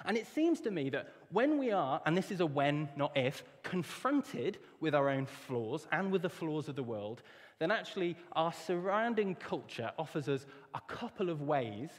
And 0.05 0.17
it 0.17 0.27
seems 0.27 0.59
to 0.61 0.71
me 0.71 0.89
that 0.89 1.13
when 1.33 1.57
we 1.57 1.71
are, 1.71 1.99
and 2.05 2.15
this 2.15 2.29
is 2.29 2.39
a 2.39 2.45
when, 2.45 2.87
not 2.95 3.11
if, 3.17 3.43
confronted 3.63 4.59
with 4.79 4.93
our 4.93 5.09
own 5.09 5.25
flaws 5.25 5.87
and 5.91 6.11
with 6.11 6.21
the 6.21 6.29
flaws 6.29 6.69
of 6.69 6.75
the 6.75 6.83
world, 6.83 7.23
then 7.57 7.71
actually 7.71 8.15
our 8.33 8.53
surrounding 8.53 9.33
culture 9.35 9.91
offers 9.97 10.29
us 10.29 10.45
a 10.75 10.81
couple 10.87 11.31
of 11.31 11.41
ways 11.41 11.89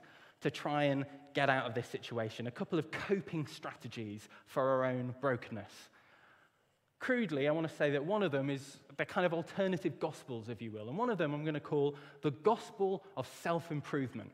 to 0.40 0.50
try 0.50 0.84
and 0.84 1.04
get 1.34 1.50
out 1.50 1.66
of 1.66 1.74
this 1.74 1.88
situation, 1.88 2.46
a 2.46 2.50
couple 2.50 2.78
of 2.78 2.90
coping 2.92 3.46
strategies 3.46 4.28
for 4.46 4.62
our 4.62 4.84
own 4.84 5.12
brokenness. 5.20 5.72
Crudely, 7.00 7.48
I 7.48 7.50
want 7.50 7.68
to 7.68 7.74
say 7.74 7.90
that 7.90 8.04
one 8.04 8.22
of 8.22 8.30
them 8.30 8.48
is 8.48 8.78
the 8.96 9.04
kind 9.04 9.26
of 9.26 9.34
alternative 9.34 9.98
gospels, 9.98 10.48
if 10.48 10.62
you 10.62 10.70
will, 10.70 10.88
and 10.88 10.96
one 10.96 11.10
of 11.10 11.18
them 11.18 11.34
I'm 11.34 11.42
going 11.42 11.54
to 11.54 11.60
call 11.60 11.96
the 12.22 12.30
gospel 12.30 13.02
of 13.16 13.28
self 13.42 13.72
improvement. 13.72 14.30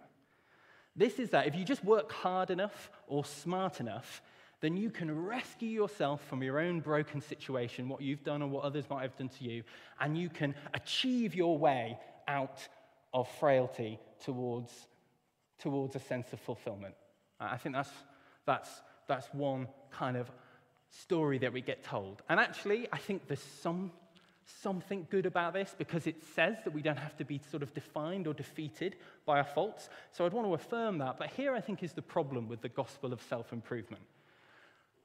This 0.94 1.18
is 1.18 1.30
that 1.30 1.46
if 1.46 1.54
you 1.54 1.64
just 1.64 1.82
work 1.84 2.12
hard 2.12 2.50
enough 2.50 2.90
or 3.06 3.24
smart 3.24 3.80
enough, 3.80 4.20
then 4.60 4.76
you 4.76 4.90
can 4.90 5.24
rescue 5.24 5.68
yourself 5.68 6.20
from 6.28 6.42
your 6.42 6.60
own 6.60 6.80
broken 6.80 7.20
situation, 7.20 7.88
what 7.88 8.02
you've 8.02 8.22
done 8.22 8.42
or 8.42 8.48
what 8.48 8.64
others 8.64 8.84
might 8.90 9.02
have 9.02 9.16
done 9.16 9.30
to 9.30 9.44
you, 9.44 9.62
and 10.00 10.16
you 10.18 10.28
can 10.28 10.54
achieve 10.74 11.34
your 11.34 11.56
way 11.56 11.98
out 12.28 12.66
of 13.14 13.28
frailty 13.38 13.98
towards, 14.24 14.72
towards 15.58 15.96
a 15.96 16.00
sense 16.00 16.32
of 16.32 16.40
fulfillment. 16.40 16.94
I 17.40 17.56
think 17.56 17.74
that's, 17.74 17.90
that's, 18.44 18.68
that's 19.08 19.26
one 19.32 19.68
kind 19.90 20.16
of 20.16 20.30
story 20.90 21.38
that 21.38 21.52
we 21.52 21.62
get 21.62 21.82
told. 21.82 22.22
And 22.28 22.38
actually, 22.38 22.86
I 22.92 22.98
think 22.98 23.26
there's 23.26 23.42
some 23.62 23.92
something 24.62 25.06
good 25.10 25.26
about 25.26 25.52
this 25.52 25.74
because 25.78 26.08
it 26.08 26.16
says 26.34 26.56
that 26.64 26.72
we 26.74 26.82
don't 26.82 26.98
have 26.98 27.16
to 27.16 27.24
be 27.24 27.40
sort 27.50 27.62
of 27.62 27.72
defined 27.72 28.26
or 28.26 28.34
defeated 28.34 28.96
by 29.24 29.38
our 29.38 29.44
faults. 29.44 29.88
So 30.10 30.26
I'd 30.26 30.32
want 30.32 30.46
to 30.48 30.54
affirm 30.54 30.98
that. 30.98 31.18
But 31.18 31.30
here 31.30 31.54
I 31.54 31.60
think 31.60 31.84
is 31.84 31.92
the 31.92 32.02
problem 32.02 32.48
with 32.48 32.60
the 32.60 32.68
gospel 32.68 33.12
of 33.12 33.22
self 33.22 33.52
improvement. 33.52 34.02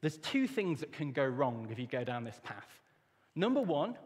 There's 0.00 0.18
two 0.18 0.46
things 0.46 0.80
that 0.80 0.92
can 0.92 1.12
go 1.12 1.24
wrong 1.24 1.68
if 1.70 1.78
you 1.78 1.86
go 1.86 2.04
down 2.04 2.24
this 2.24 2.40
path. 2.44 2.80
Number 3.34 3.60
one, 3.60 3.96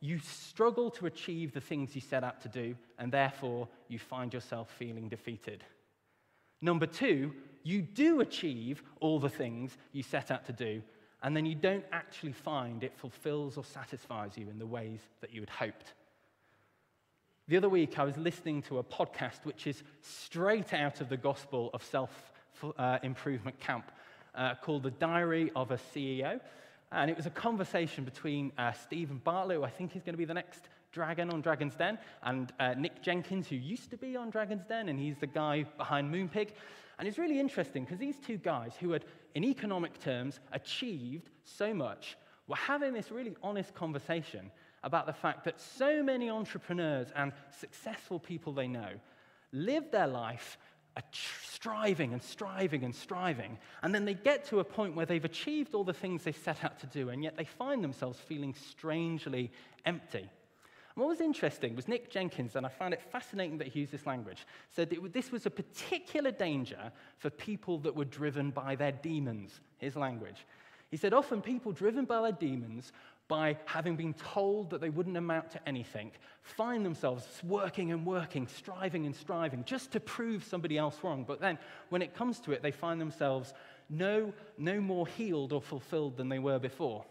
you 0.00 0.18
struggle 0.18 0.90
to 0.92 1.06
achieve 1.06 1.52
the 1.52 1.60
things 1.60 1.94
you 1.94 2.00
set 2.00 2.24
out 2.24 2.40
to 2.42 2.48
do, 2.48 2.74
and 2.98 3.12
therefore 3.12 3.68
you 3.88 3.98
find 3.98 4.32
yourself 4.32 4.70
feeling 4.78 5.08
defeated. 5.08 5.62
Number 6.62 6.86
two, 6.86 7.32
you 7.62 7.82
do 7.82 8.20
achieve 8.20 8.82
all 9.00 9.18
the 9.18 9.28
things 9.28 9.76
you 9.92 10.02
set 10.02 10.30
out 10.30 10.46
to 10.46 10.52
do, 10.52 10.82
and 11.22 11.36
then 11.36 11.44
you 11.44 11.54
don't 11.54 11.84
actually 11.92 12.32
find 12.32 12.82
it 12.82 12.96
fulfills 12.96 13.58
or 13.58 13.64
satisfies 13.64 14.38
you 14.38 14.48
in 14.48 14.58
the 14.58 14.66
ways 14.66 15.00
that 15.20 15.34
you 15.34 15.40
had 15.40 15.50
hoped. 15.50 15.92
The 17.48 17.56
other 17.56 17.68
week, 17.68 17.98
I 17.98 18.04
was 18.04 18.16
listening 18.16 18.62
to 18.62 18.78
a 18.78 18.84
podcast 18.84 19.44
which 19.44 19.66
is 19.66 19.82
straight 20.00 20.72
out 20.72 21.00
of 21.00 21.08
the 21.08 21.16
gospel 21.16 21.70
of 21.74 21.82
self 21.82 22.10
uh, 22.78 22.98
improvement 23.02 23.58
camp 23.60 23.90
uh, 24.34 24.54
called 24.62 24.82
The 24.82 24.90
Diary 24.90 25.50
of 25.54 25.70
a 25.70 25.76
CEO. 25.76 26.40
And 26.92 27.10
it 27.10 27.16
was 27.16 27.26
a 27.26 27.30
conversation 27.30 28.04
between 28.04 28.52
uh, 28.58 28.72
Steven 28.72 29.20
Bartlett, 29.22 29.58
who 29.58 29.64
I 29.64 29.70
think 29.70 29.94
is 29.94 30.02
going 30.02 30.14
to 30.14 30.18
be 30.18 30.24
the 30.24 30.34
next 30.34 30.68
dragon 30.92 31.30
on 31.30 31.40
Dragon's 31.40 31.76
Den, 31.76 31.98
and 32.22 32.52
uh, 32.58 32.74
Nick 32.74 33.00
Jenkins, 33.02 33.46
who 33.48 33.56
used 33.56 33.90
to 33.90 33.96
be 33.96 34.16
on 34.16 34.30
Dragon's 34.30 34.64
Den, 34.64 34.88
and 34.88 34.98
he's 34.98 35.16
the 35.18 35.26
guy 35.26 35.64
behind 35.76 36.12
Moonpig. 36.12 36.48
And 36.98 37.08
it's 37.08 37.16
really 37.16 37.40
interesting 37.40 37.84
because 37.84 37.98
these 37.98 38.18
two 38.18 38.36
guys, 38.36 38.74
who 38.80 38.90
had, 38.90 39.04
in 39.34 39.44
economic 39.44 39.98
terms, 40.00 40.40
achieved 40.52 41.30
so 41.44 41.72
much, 41.72 42.16
were 42.48 42.56
having 42.56 42.92
this 42.92 43.10
really 43.10 43.36
honest 43.42 43.74
conversation 43.74 44.50
about 44.82 45.06
the 45.06 45.12
fact 45.12 45.44
that 45.44 45.60
so 45.60 46.02
many 46.02 46.28
entrepreneurs 46.28 47.08
and 47.14 47.32
successful 47.58 48.18
people 48.18 48.52
they 48.52 48.66
know 48.66 48.90
live 49.52 49.90
their 49.90 50.06
life 50.06 50.58
striving 51.12 52.12
and 52.12 52.22
striving 52.22 52.84
and 52.84 52.94
striving. 52.94 53.58
And 53.82 53.94
then 53.94 54.04
they 54.04 54.14
get 54.14 54.46
to 54.46 54.60
a 54.60 54.64
point 54.64 54.96
where 54.96 55.06
they've 55.06 55.24
achieved 55.24 55.74
all 55.74 55.84
the 55.84 55.92
things 55.92 56.24
they 56.24 56.32
set 56.32 56.64
out 56.64 56.78
to 56.80 56.86
do, 56.86 57.10
and 57.10 57.22
yet 57.22 57.36
they 57.36 57.44
find 57.44 57.82
themselves 57.82 58.18
feeling 58.18 58.54
strangely 58.54 59.50
empty. 59.84 60.28
And 60.96 61.04
what 61.04 61.08
was 61.08 61.20
interesting 61.20 61.76
was 61.76 61.86
Nick 61.86 62.10
Jenkins, 62.10 62.56
and 62.56 62.66
I 62.66 62.68
found 62.68 62.94
it 62.94 63.00
fascinating 63.00 63.58
that 63.58 63.68
he 63.68 63.80
used 63.80 63.92
this 63.92 64.06
language, 64.06 64.46
said 64.70 64.90
that 64.90 65.12
this 65.12 65.30
was 65.30 65.46
a 65.46 65.50
particular 65.50 66.32
danger 66.32 66.90
for 67.18 67.30
people 67.30 67.78
that 67.80 67.94
were 67.94 68.04
driven 68.04 68.50
by 68.50 68.74
their 68.74 68.92
demons, 68.92 69.60
his 69.78 69.96
language. 69.96 70.46
He 70.90 70.96
said 70.96 71.14
often 71.14 71.40
people 71.40 71.70
driven 71.70 72.04
by 72.04 72.20
their 72.22 72.32
demons, 72.32 72.92
by 73.30 73.56
having 73.64 73.94
been 73.94 74.12
told 74.12 74.70
that 74.70 74.80
they 74.80 74.90
wouldn't 74.90 75.16
amount 75.16 75.52
to 75.52 75.68
anything, 75.68 76.10
find 76.42 76.84
themselves 76.84 77.24
working 77.44 77.92
and 77.92 78.04
working, 78.04 78.48
striving 78.48 79.06
and 79.06 79.14
striving, 79.14 79.62
just 79.64 79.92
to 79.92 80.00
prove 80.00 80.42
somebody 80.42 80.76
else 80.76 80.98
wrong. 81.04 81.24
But 81.26 81.40
then 81.40 81.56
when 81.90 82.02
it 82.02 82.12
comes 82.12 82.40
to 82.40 82.52
it, 82.52 82.60
they 82.60 82.72
find 82.72 83.00
themselves 83.00 83.54
no, 83.88 84.34
no 84.58 84.80
more 84.80 85.06
healed 85.06 85.52
or 85.52 85.62
fulfilled 85.62 86.16
than 86.16 86.28
they 86.28 86.40
were 86.40 86.58
before. 86.58 87.04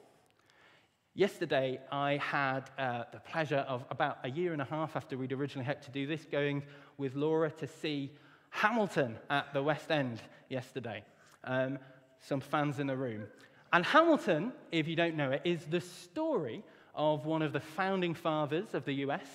Yesterday, 1.15 1.79
I 1.89 2.17
had 2.17 2.69
uh, 2.77 3.05
the 3.13 3.19
pleasure 3.19 3.65
of 3.67 3.85
about 3.89 4.17
a 4.23 4.29
year 4.29 4.51
and 4.51 4.61
a 4.61 4.65
half 4.65 4.97
after 4.97 5.17
we'd 5.17 5.31
originally 5.31 5.65
hoped 5.65 5.83
to 5.85 5.91
do 5.91 6.05
this, 6.05 6.25
going 6.25 6.63
with 6.97 7.15
Laura 7.15 7.49
to 7.49 7.67
see 7.67 8.11
Hamilton 8.49 9.17
at 9.29 9.53
the 9.53 9.63
West 9.63 9.89
End 9.89 10.21
yesterday. 10.49 11.03
Um, 11.45 11.79
some 12.19 12.41
fans 12.41 12.79
in 12.79 12.87
the 12.87 12.97
room. 12.97 13.23
And 13.71 13.85
Hamilton, 13.85 14.53
if 14.71 14.87
you 14.87 14.95
don't 14.95 15.15
know 15.15 15.31
it, 15.31 15.41
is 15.43 15.65
the 15.65 15.81
story 15.81 16.63
of 16.95 17.25
one 17.25 17.41
of 17.41 17.53
the 17.53 17.59
founding 17.59 18.13
fathers 18.13 18.73
of 18.73 18.85
the 18.85 18.93
US. 19.05 19.27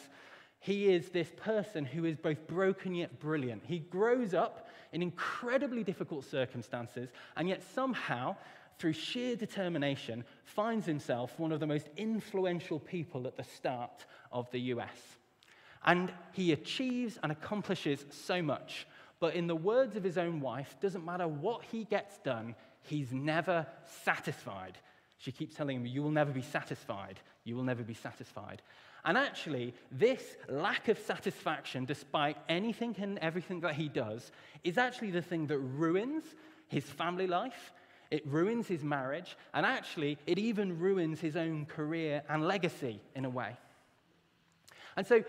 He 0.58 0.92
is 0.92 1.10
this 1.10 1.30
person 1.36 1.84
who 1.84 2.04
is 2.04 2.16
both 2.16 2.46
broken 2.46 2.94
yet 2.94 3.20
brilliant. 3.20 3.62
He 3.66 3.78
grows 3.78 4.34
up 4.34 4.68
in 4.92 5.02
incredibly 5.02 5.84
difficult 5.84 6.24
circumstances, 6.24 7.10
and 7.36 7.48
yet 7.48 7.62
somehow 7.74 8.36
through 8.78 8.92
sheer 8.92 9.36
determination, 9.36 10.24
finds 10.44 10.86
himself 10.86 11.38
one 11.38 11.52
of 11.52 11.60
the 11.60 11.66
most 11.66 11.88
influential 11.96 12.78
people 12.78 13.26
at 13.26 13.36
the 13.36 13.44
start 13.44 14.04
of 14.32 14.50
the 14.50 14.58
US. 14.60 14.98
And 15.84 16.12
he 16.32 16.52
achieves 16.52 17.18
and 17.22 17.30
accomplishes 17.30 18.04
so 18.10 18.42
much. 18.42 18.86
But 19.20 19.34
in 19.34 19.46
the 19.46 19.56
words 19.56 19.96
of 19.96 20.04
his 20.04 20.18
own 20.18 20.40
wife, 20.40 20.76
doesn't 20.80 21.04
matter 21.04 21.28
what 21.28 21.62
he 21.64 21.84
gets 21.84 22.18
done, 22.18 22.54
he's 22.84 23.12
never 23.12 23.66
satisfied. 24.04 24.78
She 25.18 25.32
keeps 25.32 25.54
telling 25.54 25.76
him, 25.76 25.86
You 25.86 26.02
will 26.02 26.10
never 26.10 26.32
be 26.32 26.42
satisfied. 26.42 27.20
You 27.44 27.56
will 27.56 27.64
never 27.64 27.82
be 27.82 27.94
satisfied. 27.94 28.62
And 29.04 29.18
actually, 29.18 29.74
this 29.92 30.36
lack 30.48 30.88
of 30.88 30.98
satisfaction, 30.98 31.84
despite 31.84 32.38
anything 32.48 32.96
and 32.98 33.18
everything 33.18 33.60
that 33.60 33.74
he 33.74 33.88
does, 33.88 34.32
is 34.62 34.78
actually 34.78 35.10
the 35.10 35.20
thing 35.20 35.46
that 35.48 35.58
ruins 35.58 36.24
his 36.68 36.84
family 36.84 37.26
life 37.26 37.72
it 38.14 38.24
ruins 38.26 38.68
his 38.68 38.84
marriage, 38.84 39.36
and 39.54 39.66
actually, 39.66 40.18
it 40.24 40.38
even 40.38 40.78
ruins 40.78 41.18
his 41.18 41.36
own 41.36 41.66
career 41.66 42.22
and 42.28 42.46
legacy 42.46 43.00
in 43.16 43.24
a 43.24 43.28
way. 43.28 43.56
And 44.96 45.04
so, 45.04 45.24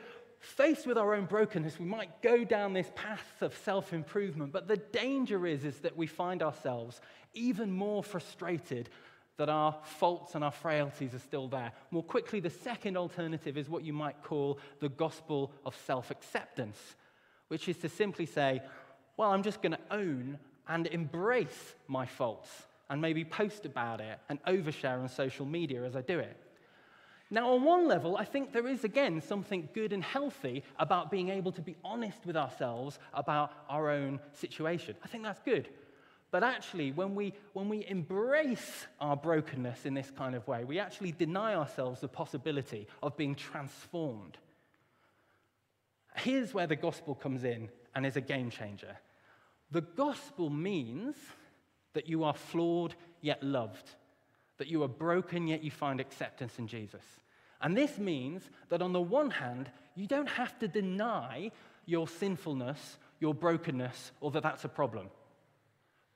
faced 0.46 0.88
with 0.88 0.98
our 0.98 1.14
own 1.16 1.26
brokenness, 1.26 1.80
we 1.80 1.86
might 1.86 2.22
go 2.22 2.44
down 2.44 2.74
this 2.74 2.92
path 2.96 3.42
of 3.42 3.56
self 3.58 3.94
improvement, 3.94 4.52
but 4.52 4.68
the 4.68 4.78
danger 4.78 5.46
is, 5.46 5.66
is 5.66 5.80
that 5.80 5.98
we 5.98 6.08
find 6.08 6.42
ourselves 6.42 7.02
even 7.34 7.72
more 7.72 8.04
frustrated 8.04 8.90
that 9.38 9.50
our 9.50 9.76
faults 9.84 10.36
and 10.36 10.44
our 10.44 10.52
frailties 10.52 11.14
are 11.14 11.20
still 11.20 11.48
there. 11.48 11.74
More 11.92 12.04
quickly, 12.04 12.40
the 12.40 12.50
second 12.50 12.96
alternative 12.96 13.58
is 13.58 13.70
what 13.70 13.84
you 13.84 13.92
might 13.92 14.24
call 14.24 14.60
the 14.80 14.90
gospel 14.90 15.52
of 15.66 15.76
self 15.86 16.12
acceptance, 16.12 16.96
which 17.50 17.68
is 17.68 17.78
to 17.78 17.90
simply 17.90 18.26
say, 18.26 18.62
well, 19.18 19.32
I'm 19.32 19.44
just 19.44 19.62
going 19.62 19.74
to 19.74 19.80
own 19.92 20.38
and 20.68 20.88
embrace 20.88 21.76
my 21.88 22.06
faults 22.06 22.50
and 22.90 23.02
maybe 23.02 23.26
post 23.26 23.66
about 23.66 24.00
it 24.02 24.20
and 24.30 24.42
overshare 24.46 25.00
on 25.02 25.10
social 25.10 25.46
media 25.46 25.84
as 25.84 25.96
I 25.96 26.02
do 26.02 26.20
it. 26.20 26.38
Now, 27.36 27.52
on 27.52 27.66
one 27.66 27.86
level, 27.86 28.16
I 28.16 28.24
think 28.24 28.54
there 28.54 28.66
is 28.66 28.86
again 28.86 29.20
something 29.20 29.68
good 29.74 29.92
and 29.92 30.02
healthy 30.02 30.64
about 30.80 31.12
being 31.12 31.28
able 31.28 31.52
to 31.52 31.62
be 31.62 31.76
honest 31.84 32.26
with 32.26 32.38
ourselves 32.38 32.98
about 33.14 33.52
our 33.68 33.90
own 33.90 34.22
situation. 34.32 34.96
I 35.04 35.10
think 35.10 35.24
that's 35.24 35.42
good. 35.42 35.68
But 36.32 36.44
actually, 36.44 36.94
when 36.94 37.14
we, 37.14 37.34
when 37.52 37.68
we 37.68 37.86
embrace 37.88 38.88
our 39.02 39.18
brokenness 39.18 39.86
in 39.86 39.94
this 39.94 40.10
kind 40.12 40.34
of 40.34 40.48
way, 40.48 40.64
we 40.64 40.80
actually 40.80 41.12
deny 41.12 41.56
ourselves 41.56 42.00
the 42.00 42.08
possibility 42.08 42.88
of 43.04 43.18
being 43.18 43.36
transformed. 43.36 44.38
Here's 46.16 46.54
where 46.54 46.68
the 46.68 46.78
gospel 46.78 47.16
comes 47.16 47.44
in 47.44 47.68
and 47.94 48.06
is 48.06 48.16
a 48.16 48.22
game 48.22 48.50
changer. 48.50 48.96
The 49.72 49.82
gospel 49.82 50.50
means 50.50 51.18
that 51.96 52.08
you 52.08 52.24
are 52.24 52.34
flawed 52.34 52.96
yet 53.20 53.44
loved, 53.44 53.90
that 54.58 54.70
you 54.70 54.84
are 54.84 54.88
broken 54.88 55.50
yet 55.50 55.66
you 55.66 55.72
find 55.72 56.00
acceptance 56.00 56.60
in 56.60 56.68
Jesus. 56.68 57.04
And 57.66 57.76
this 57.76 57.98
means 57.98 58.48
that 58.70 58.84
on 58.84 58.94
the 58.94 59.02
one 59.02 59.32
hand, 59.32 59.72
you 59.96 60.06
don't 60.06 60.30
have 60.30 60.58
to 60.60 60.68
deny 60.68 61.52
your 61.88 62.08
sinfulness, 62.08 62.98
your 63.20 63.34
brokenness, 63.34 64.12
or 64.22 64.30
that 64.32 64.44
that's 64.44 64.66
a 64.66 64.70
problem. 64.70 65.10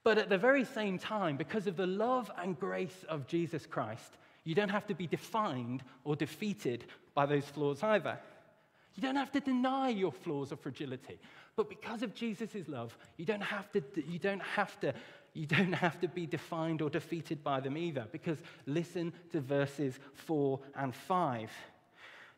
But 0.04 0.20
at 0.20 0.30
the 0.30 0.38
very 0.38 0.64
same 0.64 1.00
time, 1.00 1.38
because 1.38 1.66
of 1.66 1.76
the 1.76 1.88
love 1.88 2.30
and 2.38 2.58
grace 2.60 3.04
of 3.10 3.26
Jesus 3.26 3.66
Christ, 3.66 4.20
you 4.44 4.54
don't 4.54 4.70
have 4.70 4.86
to 4.88 4.94
be 4.94 5.08
defined 5.08 5.84
or 6.04 6.16
defeated 6.16 6.86
by 7.16 7.26
those 7.26 7.46
flaws 7.46 7.82
either. 7.82 8.20
You 8.94 9.02
don't 9.02 9.16
have 9.16 9.32
to 9.32 9.40
deny 9.40 9.90
your 9.90 10.12
flaws 10.12 10.52
or 10.52 10.56
fragility. 10.56 11.18
But 11.56 11.68
because 11.68 12.04
of 12.04 12.14
Jesus' 12.14 12.68
love, 12.68 12.96
you 13.18 13.26
don't 13.26 13.42
have 13.42 13.72
to, 13.72 13.82
you 14.08 14.20
don't 14.20 14.42
have 14.42 14.80
to, 14.82 14.94
you 15.34 15.46
don't 15.46 15.74
have 15.74 16.00
to 16.02 16.08
be 16.08 16.26
defined 16.26 16.82
or 16.82 16.90
defeated 16.90 17.44
by 17.44 17.60
them 17.60 17.78
either. 17.78 18.08
Because 18.12 18.38
listen 18.66 19.14
to 19.32 19.40
verses 19.40 20.00
4 20.14 20.60
and 20.76 20.94
5. 20.94 21.52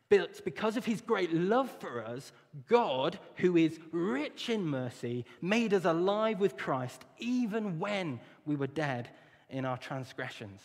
But 0.08 0.44
because 0.44 0.76
of 0.76 0.84
his 0.84 1.00
great 1.00 1.32
love 1.32 1.70
for 1.80 2.04
us, 2.04 2.32
God, 2.68 3.18
who 3.36 3.56
is 3.56 3.80
rich 3.92 4.50
in 4.50 4.66
mercy, 4.66 5.24
made 5.40 5.72
us 5.72 5.86
alive 5.86 6.38
with 6.38 6.58
Christ 6.58 7.02
even 7.18 7.78
when 7.78 8.20
we 8.44 8.54
were 8.54 8.66
dead 8.66 9.08
in 9.48 9.64
our 9.64 9.78
transgressions. 9.78 10.60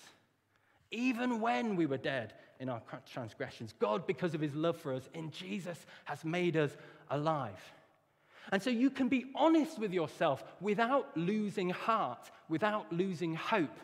Even 0.92 1.40
when 1.40 1.76
we 1.78 1.86
were 1.86 1.98
dead 1.98 2.34
in 2.60 2.68
our 2.68 2.82
transgressions, 3.10 3.74
God, 3.80 4.06
because 4.06 4.34
of 4.34 4.42
his 4.42 4.54
love 4.54 4.76
for 4.78 4.94
us 4.94 5.08
in 5.14 5.32
Jesus, 5.32 5.86
has 6.06 6.26
made 6.26 6.58
us 6.58 6.76
alive. 7.10 7.62
And 8.52 8.62
so 8.62 8.70
you 8.70 8.90
can 8.90 9.10
be 9.10 9.26
honest 9.36 9.78
with 9.78 9.94
yourself 9.94 10.44
without 10.62 11.16
losing 11.18 11.70
heart, 11.70 12.30
without 12.48 12.92
losing 12.92 13.36
hope. 13.36 13.78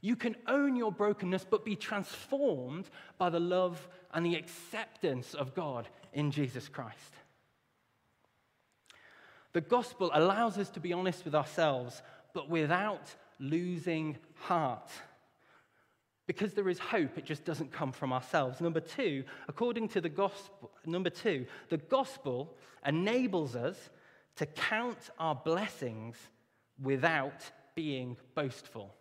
You 0.00 0.16
can 0.16 0.36
own 0.46 0.76
your 0.76 0.92
brokenness, 0.92 1.46
but 1.48 1.64
be 1.64 1.76
transformed 1.76 2.88
by 3.18 3.30
the 3.30 3.40
love 3.40 3.88
and 4.12 4.24
the 4.24 4.36
acceptance 4.36 5.34
of 5.34 5.54
God 5.54 5.88
in 6.12 6.30
Jesus 6.30 6.68
Christ. 6.68 6.98
The 9.54 9.62
gospel 9.62 10.10
allows 10.12 10.58
us 10.58 10.68
to 10.70 10.80
be 10.80 10.92
honest 10.92 11.24
with 11.24 11.34
ourselves, 11.34 12.02
but 12.34 12.50
without 12.50 13.14
losing 13.38 14.18
heart. 14.34 14.90
Because 16.26 16.54
there 16.54 16.68
is 16.68 16.78
hope, 16.78 17.16
it 17.18 17.24
just 17.24 17.44
doesn't 17.44 17.72
come 17.72 17.92
from 17.92 18.12
ourselves. 18.12 18.60
Number 18.60 18.80
two, 18.80 19.24
according 19.48 19.88
to 19.88 20.00
the 20.00 20.08
gospel, 20.08 20.70
number 20.84 21.10
two, 21.10 21.46
the 21.68 21.76
gospel 21.76 22.54
enables 22.84 23.56
us 23.56 23.90
to 24.36 24.46
count 24.46 25.10
our 25.18 25.34
blessings 25.34 26.16
without 26.82 27.50
being 27.74 28.16
boastful. 28.34 28.94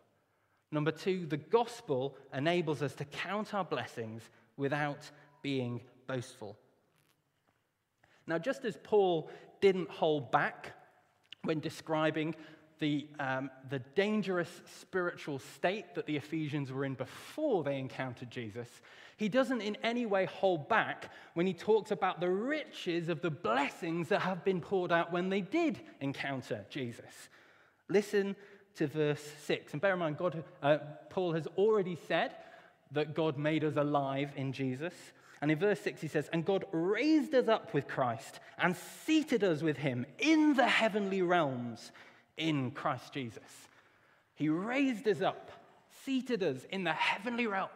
Number 0.71 0.91
two, 0.91 1.25
the 1.25 1.37
gospel 1.37 2.17
enables 2.33 2.81
us 2.81 2.93
to 2.95 3.05
count 3.05 3.53
our 3.53 3.63
blessings 3.63 4.29
without 4.57 5.09
being 5.41 5.81
boastful. 6.07 6.57
Now, 8.25 8.37
just 8.37 8.65
as 8.65 8.77
Paul 8.83 9.29
didn't 9.61 9.89
hold 9.89 10.31
back 10.31 10.73
when 11.43 11.59
describing 11.59 12.35
the, 12.83 13.07
um, 13.17 13.49
the 13.69 13.79
dangerous 13.95 14.49
spiritual 14.81 15.39
state 15.39 15.95
that 15.95 16.05
the 16.05 16.17
Ephesians 16.17 16.69
were 16.69 16.83
in 16.83 16.95
before 16.95 17.63
they 17.63 17.79
encountered 17.79 18.29
Jesus, 18.29 18.67
he 19.15 19.29
doesn't 19.29 19.61
in 19.61 19.77
any 19.83 20.05
way 20.05 20.25
hold 20.25 20.67
back 20.67 21.09
when 21.33 21.47
he 21.47 21.53
talks 21.53 21.91
about 21.91 22.19
the 22.19 22.29
riches 22.29 23.07
of 23.07 23.21
the 23.21 23.29
blessings 23.29 24.09
that 24.09 24.19
have 24.19 24.43
been 24.43 24.59
poured 24.59 24.91
out 24.91 25.13
when 25.13 25.29
they 25.29 25.39
did 25.39 25.79
encounter 26.01 26.65
Jesus. 26.69 27.29
Listen 27.87 28.35
to 28.75 28.87
verse 28.87 29.23
6. 29.45 29.71
And 29.71 29.81
bear 29.81 29.93
in 29.93 29.99
mind, 29.99 30.17
God, 30.17 30.43
uh, 30.61 30.79
Paul 31.09 31.31
has 31.31 31.47
already 31.57 31.97
said 32.09 32.35
that 32.91 33.15
God 33.15 33.37
made 33.37 33.63
us 33.63 33.77
alive 33.77 34.33
in 34.35 34.51
Jesus. 34.51 34.93
And 35.41 35.49
in 35.49 35.57
verse 35.57 35.79
6, 35.79 36.01
he 36.01 36.09
says, 36.09 36.29
And 36.33 36.43
God 36.43 36.65
raised 36.73 37.33
us 37.33 37.47
up 37.47 37.73
with 37.73 37.87
Christ 37.87 38.41
and 38.57 38.75
seated 39.05 39.41
us 39.41 39.61
with 39.61 39.77
him 39.77 40.05
in 40.19 40.55
the 40.55 40.67
heavenly 40.67 41.21
realms 41.21 41.93
in 42.37 42.71
Christ 42.71 43.13
Jesus. 43.13 43.67
He 44.35 44.49
raised 44.49 45.07
us 45.07 45.21
up, 45.21 45.51
seated 46.05 46.43
us 46.43 46.65
in 46.69 46.83
the 46.83 46.93
heavenly 46.93 47.47
realms. 47.47 47.71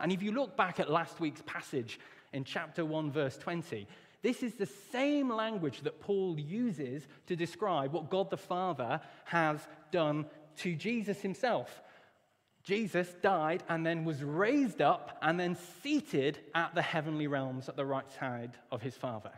And 0.00 0.12
if 0.12 0.22
you 0.22 0.32
look 0.32 0.56
back 0.56 0.80
at 0.80 0.90
last 0.90 1.20
week's 1.20 1.42
passage 1.46 1.98
in 2.32 2.44
chapter 2.44 2.84
1, 2.84 3.10
verse 3.10 3.36
20, 3.38 3.86
this 4.22 4.42
is 4.42 4.54
the 4.54 4.66
same 4.66 5.30
language 5.30 5.82
that 5.82 6.00
Paul 6.00 6.38
uses 6.38 7.06
to 7.26 7.36
describe 7.36 7.92
what 7.92 8.10
God 8.10 8.30
the 8.30 8.36
Father 8.36 9.00
has 9.24 9.60
done 9.92 10.26
to 10.58 10.74
Jesus 10.74 11.20
himself. 11.20 11.82
Jesus 12.64 13.14
died 13.22 13.62
and 13.68 13.86
then 13.86 14.04
was 14.04 14.24
raised 14.24 14.82
up 14.82 15.16
and 15.22 15.38
then 15.38 15.56
seated 15.82 16.40
at 16.54 16.74
the 16.74 16.82
heavenly 16.82 17.28
realms 17.28 17.68
at 17.68 17.76
the 17.76 17.86
right 17.86 18.10
side 18.18 18.56
of 18.72 18.82
his 18.82 18.96
Father. 18.96 19.30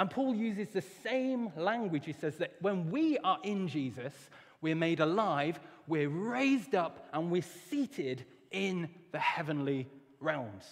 And 0.00 0.10
Paul 0.10 0.34
uses 0.34 0.68
the 0.68 0.82
same 1.04 1.52
language. 1.58 2.06
He 2.06 2.14
says 2.14 2.36
that 2.36 2.54
when 2.60 2.90
we 2.90 3.18
are 3.18 3.38
in 3.42 3.68
Jesus, 3.68 4.14
we're 4.62 4.74
made 4.74 5.00
alive, 5.00 5.60
we're 5.86 6.08
raised 6.08 6.74
up, 6.74 7.06
and 7.12 7.30
we're 7.30 7.42
seated 7.68 8.24
in 8.50 8.88
the 9.12 9.18
heavenly 9.18 9.86
realms. 10.18 10.64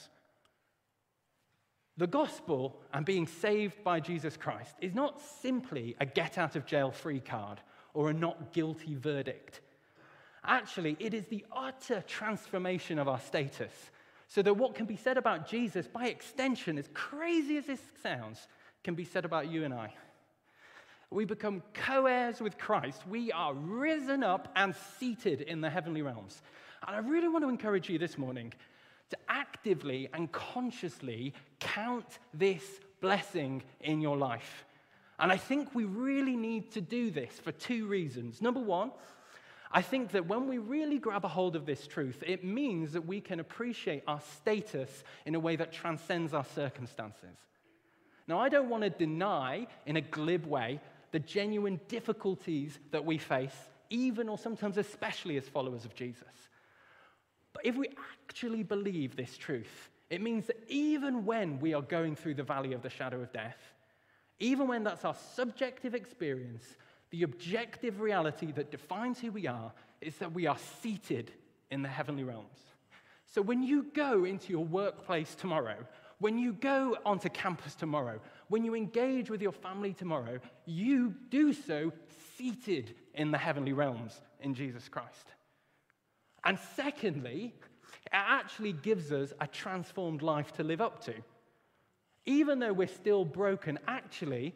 The 1.98 2.06
gospel 2.06 2.80
and 2.94 3.04
being 3.04 3.26
saved 3.26 3.84
by 3.84 4.00
Jesus 4.00 4.38
Christ 4.38 4.74
is 4.80 4.94
not 4.94 5.20
simply 5.20 5.94
a 6.00 6.06
get 6.06 6.38
out 6.38 6.56
of 6.56 6.64
jail 6.64 6.90
free 6.90 7.20
card 7.20 7.60
or 7.92 8.08
a 8.08 8.14
not 8.14 8.54
guilty 8.54 8.94
verdict. 8.94 9.60
Actually, 10.42 10.96
it 10.98 11.12
is 11.12 11.26
the 11.26 11.44
utter 11.54 12.02
transformation 12.06 12.98
of 12.98 13.08
our 13.08 13.20
status. 13.20 13.90
So 14.26 14.40
that 14.40 14.54
what 14.54 14.74
can 14.74 14.86
be 14.86 14.96
said 14.96 15.18
about 15.18 15.46
Jesus, 15.46 15.86
by 15.86 16.06
extension, 16.06 16.78
as 16.78 16.88
crazy 16.94 17.58
as 17.58 17.66
this 17.66 17.80
sounds, 18.02 18.46
can 18.88 18.94
be 18.94 19.04
said 19.04 19.26
about 19.26 19.50
you 19.50 19.66
and 19.66 19.74
I. 19.74 19.92
We 21.10 21.26
become 21.26 21.62
co 21.74 22.06
heirs 22.06 22.40
with 22.40 22.56
Christ. 22.56 23.06
We 23.06 23.30
are 23.32 23.52
risen 23.52 24.24
up 24.24 24.50
and 24.56 24.74
seated 24.98 25.42
in 25.42 25.60
the 25.60 25.68
heavenly 25.68 26.00
realms. 26.00 26.40
And 26.86 26.96
I 26.96 27.00
really 27.00 27.28
want 27.28 27.44
to 27.44 27.50
encourage 27.50 27.90
you 27.90 27.98
this 27.98 28.16
morning 28.16 28.50
to 29.10 29.18
actively 29.28 30.08
and 30.14 30.32
consciously 30.32 31.34
count 31.60 32.18
this 32.32 32.62
blessing 33.02 33.62
in 33.82 34.00
your 34.00 34.16
life. 34.16 34.64
And 35.18 35.30
I 35.30 35.36
think 35.36 35.74
we 35.74 35.84
really 35.84 36.34
need 36.34 36.72
to 36.72 36.80
do 36.80 37.10
this 37.10 37.32
for 37.38 37.52
two 37.52 37.86
reasons. 37.88 38.40
Number 38.40 38.60
one, 38.60 38.90
I 39.70 39.82
think 39.82 40.12
that 40.12 40.26
when 40.26 40.48
we 40.48 40.56
really 40.56 40.98
grab 40.98 41.26
a 41.26 41.28
hold 41.28 41.56
of 41.56 41.66
this 41.66 41.86
truth, 41.86 42.24
it 42.26 42.42
means 42.42 42.92
that 42.92 43.04
we 43.04 43.20
can 43.20 43.38
appreciate 43.38 44.02
our 44.06 44.22
status 44.38 45.04
in 45.26 45.34
a 45.34 45.40
way 45.40 45.56
that 45.56 45.72
transcends 45.72 46.32
our 46.32 46.46
circumstances. 46.54 47.36
Now, 48.28 48.38
I 48.38 48.50
don't 48.50 48.68
want 48.68 48.84
to 48.84 48.90
deny 48.90 49.66
in 49.86 49.96
a 49.96 50.02
glib 50.02 50.46
way 50.46 50.80
the 51.12 51.18
genuine 51.18 51.80
difficulties 51.88 52.78
that 52.90 53.04
we 53.04 53.16
face, 53.16 53.56
even 53.88 54.28
or 54.28 54.36
sometimes 54.36 54.76
especially 54.76 55.38
as 55.38 55.48
followers 55.48 55.86
of 55.86 55.94
Jesus. 55.94 56.22
But 57.54 57.64
if 57.64 57.74
we 57.76 57.88
actually 58.22 58.62
believe 58.62 59.16
this 59.16 59.38
truth, 59.38 59.90
it 60.10 60.20
means 60.20 60.46
that 60.46 60.62
even 60.68 61.24
when 61.24 61.58
we 61.58 61.72
are 61.72 61.82
going 61.82 62.14
through 62.14 62.34
the 62.34 62.42
valley 62.42 62.74
of 62.74 62.82
the 62.82 62.90
shadow 62.90 63.20
of 63.20 63.32
death, 63.32 63.56
even 64.38 64.68
when 64.68 64.84
that's 64.84 65.06
our 65.06 65.16
subjective 65.34 65.94
experience, 65.94 66.64
the 67.10 67.22
objective 67.22 68.00
reality 68.00 68.52
that 68.52 68.70
defines 68.70 69.18
who 69.18 69.32
we 69.32 69.46
are 69.46 69.72
is 70.00 70.16
that 70.18 70.32
we 70.32 70.46
are 70.46 70.58
seated 70.82 71.32
in 71.70 71.82
the 71.82 71.88
heavenly 71.88 72.24
realms. 72.24 72.60
So 73.26 73.42
when 73.42 73.62
you 73.62 73.86
go 73.94 74.24
into 74.24 74.50
your 74.50 74.64
workplace 74.64 75.34
tomorrow, 75.34 75.76
when 76.20 76.38
you 76.38 76.52
go 76.52 76.96
onto 77.04 77.28
campus 77.28 77.74
tomorrow, 77.74 78.20
when 78.48 78.64
you 78.64 78.74
engage 78.74 79.30
with 79.30 79.40
your 79.40 79.52
family 79.52 79.92
tomorrow, 79.92 80.38
you 80.66 81.14
do 81.30 81.52
so 81.52 81.92
seated 82.36 82.94
in 83.14 83.30
the 83.30 83.38
heavenly 83.38 83.72
realms 83.72 84.20
in 84.40 84.54
Jesus 84.54 84.88
Christ. 84.88 85.26
And 86.44 86.58
secondly, 86.76 87.54
it 88.06 88.12
actually 88.12 88.72
gives 88.72 89.12
us 89.12 89.32
a 89.40 89.46
transformed 89.46 90.22
life 90.22 90.52
to 90.54 90.64
live 90.64 90.80
up 90.80 91.04
to. 91.04 91.14
Even 92.26 92.58
though 92.58 92.72
we're 92.72 92.88
still 92.88 93.24
broken, 93.24 93.78
actually, 93.86 94.54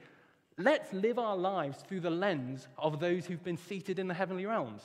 let's 0.58 0.92
live 0.92 1.18
our 1.18 1.36
lives 1.36 1.78
through 1.86 2.00
the 2.00 2.10
lens 2.10 2.68
of 2.78 3.00
those 3.00 3.26
who've 3.26 3.42
been 3.42 3.56
seated 3.56 3.98
in 3.98 4.08
the 4.08 4.14
heavenly 4.14 4.46
realms. 4.46 4.82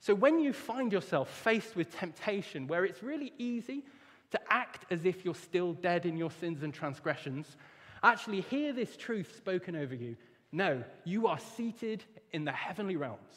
So 0.00 0.14
when 0.14 0.38
you 0.38 0.52
find 0.52 0.92
yourself 0.92 1.28
faced 1.28 1.76
with 1.76 1.96
temptation 1.96 2.66
where 2.66 2.84
it's 2.84 3.02
really 3.02 3.32
easy 3.38 3.84
to 4.30 4.40
act 4.48 4.84
as 4.90 5.04
if 5.04 5.24
you're 5.24 5.34
still 5.34 5.72
dead 5.72 6.06
in 6.06 6.16
your 6.16 6.30
sins 6.30 6.62
and 6.62 6.72
transgressions, 6.72 7.56
actually 8.02 8.40
hear 8.42 8.72
this 8.72 8.96
truth 8.96 9.34
spoken 9.36 9.76
over 9.76 9.94
you. 9.94 10.16
No, 10.52 10.82
you 11.04 11.26
are 11.26 11.38
seated 11.38 12.04
in 12.32 12.44
the 12.44 12.52
heavenly 12.52 12.96
realms. 12.96 13.34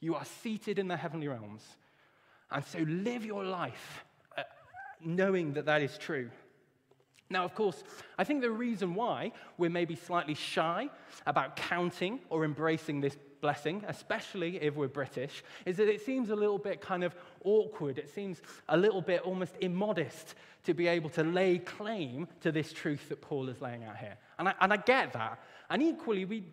You 0.00 0.14
are 0.14 0.24
seated 0.24 0.78
in 0.78 0.88
the 0.88 0.96
heavenly 0.96 1.28
realms. 1.28 1.62
And 2.50 2.64
so 2.64 2.78
live 2.80 3.24
your 3.24 3.44
life 3.44 4.04
uh, 4.36 4.42
knowing 5.00 5.54
that 5.54 5.66
that 5.66 5.82
is 5.82 5.96
true. 5.98 6.30
Now, 7.28 7.44
of 7.44 7.54
course, 7.54 7.82
I 8.18 8.24
think 8.24 8.40
the 8.40 8.50
reason 8.50 8.94
why 8.94 9.32
we're 9.58 9.70
maybe 9.70 9.96
slightly 9.96 10.34
shy 10.34 10.88
about 11.26 11.56
counting 11.56 12.20
or 12.30 12.44
embracing 12.44 13.00
this 13.00 13.16
blessing, 13.40 13.84
especially 13.88 14.62
if 14.62 14.74
we're 14.74 14.88
British, 14.88 15.42
is 15.64 15.76
that 15.76 15.88
it 15.88 16.04
seems 16.04 16.30
a 16.30 16.36
little 16.36 16.58
bit 16.58 16.80
kind 16.80 17.04
of 17.04 17.14
awkward. 17.44 17.98
It 17.98 18.12
seems 18.14 18.40
a 18.68 18.76
little 18.76 19.02
bit 19.02 19.22
almost 19.22 19.54
immodest 19.60 20.34
to 20.64 20.74
be 20.74 20.88
able 20.88 21.10
to 21.10 21.22
lay 21.22 21.58
claim 21.58 22.26
to 22.40 22.50
this 22.50 22.72
truth 22.72 23.08
that 23.08 23.20
Paul 23.20 23.48
is 23.48 23.60
laying 23.60 23.84
out 23.84 23.96
here. 23.96 24.16
And 24.38 24.48
I, 24.48 24.54
and 24.60 24.72
I 24.72 24.76
get 24.76 25.12
that. 25.12 25.40
And 25.70 25.82
equally, 25.82 26.24
we, 26.24 26.44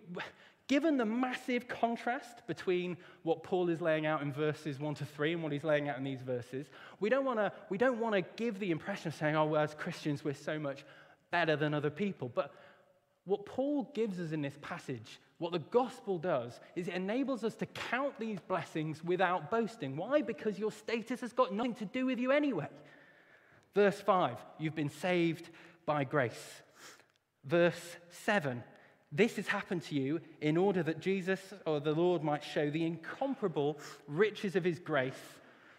given 0.67 0.97
the 0.97 1.05
massive 1.05 1.67
contrast 1.67 2.45
between 2.47 2.97
what 3.23 3.43
Paul 3.43 3.69
is 3.69 3.81
laying 3.81 4.05
out 4.05 4.21
in 4.21 4.31
verses 4.31 4.79
1 4.79 4.95
to 4.95 5.05
3 5.05 5.33
and 5.33 5.43
what 5.43 5.51
he's 5.51 5.63
laying 5.63 5.89
out 5.89 5.97
in 5.97 6.03
these 6.03 6.21
verses, 6.21 6.67
we 6.99 7.09
don't 7.09 7.25
want 7.25 7.39
to 7.39 7.51
we 7.69 7.77
don't 7.77 7.99
want 7.99 8.15
to 8.15 8.21
give 8.35 8.59
the 8.59 8.71
impression 8.71 9.09
of 9.09 9.15
saying, 9.15 9.35
oh, 9.35 9.45
well, 9.45 9.61
as 9.61 9.73
Christians, 9.73 10.23
we're 10.23 10.33
so 10.33 10.59
much 10.59 10.85
better 11.31 11.55
than 11.55 11.73
other 11.73 11.89
people. 11.89 12.31
But 12.33 12.53
what 13.25 13.45
Paul 13.45 13.89
gives 13.93 14.19
us 14.19 14.31
in 14.31 14.41
this 14.41 14.57
passage, 14.61 15.19
what 15.43 15.51
the 15.51 15.59
gospel 15.59 16.17
does, 16.17 16.57
is 16.73 16.87
it 16.87 16.93
enables 16.93 17.43
us 17.43 17.53
to 17.55 17.65
count 17.65 18.17
these 18.17 18.39
blessings 18.47 19.03
without 19.03 19.51
boasting. 19.51 19.97
Why? 19.97 20.21
Because 20.21 20.57
your 20.57 20.71
status 20.71 21.19
has 21.19 21.33
got 21.33 21.53
nothing 21.53 21.75
to 21.75 21.85
do 21.85 22.05
with 22.05 22.17
you 22.17 22.31
anyway. 22.31 22.69
Verse 23.75 23.99
5, 23.99 24.37
you've 24.57 24.73
been 24.73 24.89
saved 24.89 25.49
by 25.85 26.05
grace. 26.05 26.61
Verse 27.43 27.97
7, 28.23 28.63
this 29.11 29.35
has 29.35 29.47
happened 29.47 29.83
to 29.83 29.95
you 29.95 30.21
in 30.39 30.55
order 30.55 30.81
that 30.81 31.01
Jesus 31.01 31.41
or 31.65 31.81
the 31.81 31.91
Lord 31.91 32.23
might 32.23 32.45
show 32.45 32.69
the 32.69 32.85
incomparable 32.85 33.77
riches 34.07 34.55
of 34.55 34.63
his 34.63 34.79
grace 34.79 35.13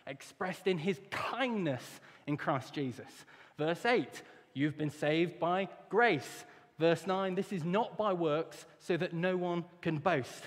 expressed 0.06 0.66
in 0.66 0.76
his 0.76 1.00
kindness 1.10 2.00
in 2.26 2.36
Christ 2.36 2.74
Jesus. 2.74 3.08
Verse 3.56 3.86
8, 3.86 4.06
you've 4.52 4.76
been 4.76 4.90
saved 4.90 5.38
by 5.38 5.70
grace. 5.88 6.44
Verse 6.78 7.06
9, 7.06 7.34
this 7.34 7.52
is 7.52 7.64
not 7.64 7.96
by 7.96 8.12
works 8.12 8.64
so 8.80 8.96
that 8.96 9.12
no 9.12 9.36
one 9.36 9.64
can 9.80 9.98
boast. 9.98 10.42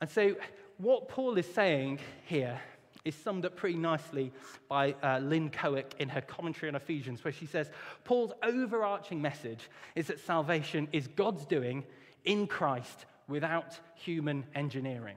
And 0.00 0.08
so, 0.08 0.36
what 0.78 1.08
Paul 1.08 1.36
is 1.36 1.46
saying 1.52 1.98
here 2.24 2.58
is 3.04 3.14
summed 3.14 3.44
up 3.44 3.56
pretty 3.56 3.76
nicely 3.76 4.32
by 4.68 4.94
uh, 5.02 5.18
Lynn 5.18 5.50
Cohick 5.50 5.92
in 5.98 6.08
her 6.08 6.22
commentary 6.22 6.68
on 6.68 6.74
Ephesians, 6.74 7.22
where 7.22 7.32
she 7.32 7.46
says 7.46 7.70
Paul's 8.04 8.32
overarching 8.42 9.20
message 9.20 9.68
is 9.94 10.06
that 10.06 10.20
salvation 10.20 10.88
is 10.92 11.08
God's 11.08 11.44
doing 11.44 11.84
in 12.24 12.46
Christ 12.46 13.04
without 13.28 13.78
human 13.94 14.44
engineering. 14.54 15.16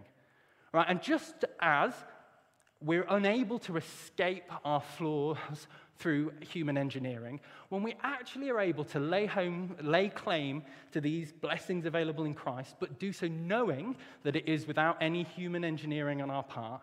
Right? 0.73 0.86
And 0.89 1.02
just 1.02 1.45
as 1.62 1.93
we're 2.82 3.06
unable 3.10 3.60
to 3.60 3.78
escape 3.78 4.43
our 4.65 4.82
flaws 4.82 5.67
through 5.97 6.32
human 6.41 6.77
engineering, 6.77 7.39
when 7.69 7.84
we 7.84 7.95
actually 8.03 8.49
are 8.49 8.60
able 8.60 8.84
to 8.84 8.99
lay, 8.99 9.25
home, 9.25 9.75
lay 9.82 10.10
claim 10.10 10.63
to 10.91 10.99
these 10.99 11.32
blessings 11.32 11.86
available 11.86 12.25
in 12.25 12.34
Christ, 12.34 12.75
but 12.79 12.99
do 12.99 13.13
so 13.13 13.27
knowing 13.27 13.95
that 14.23 14.36
it 14.36 14.47
is 14.47 14.67
without 14.67 14.97
any 15.01 15.23
human 15.23 15.63
engineering 15.63 16.21
on 16.21 16.29
our 16.29 16.43
part, 16.43 16.82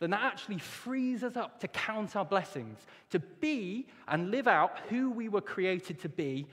then 0.00 0.10
that 0.10 0.22
actually 0.22 0.58
frees 0.58 1.22
us 1.22 1.36
up 1.36 1.60
to 1.60 1.68
count 1.68 2.16
our 2.16 2.24
blessings, 2.24 2.78
to 3.10 3.18
be 3.18 3.86
and 4.08 4.30
live 4.30 4.48
out 4.48 4.78
who 4.88 5.10
we 5.10 5.28
were 5.28 5.40
created 5.40 6.00
to 6.00 6.08
be. 6.08 6.46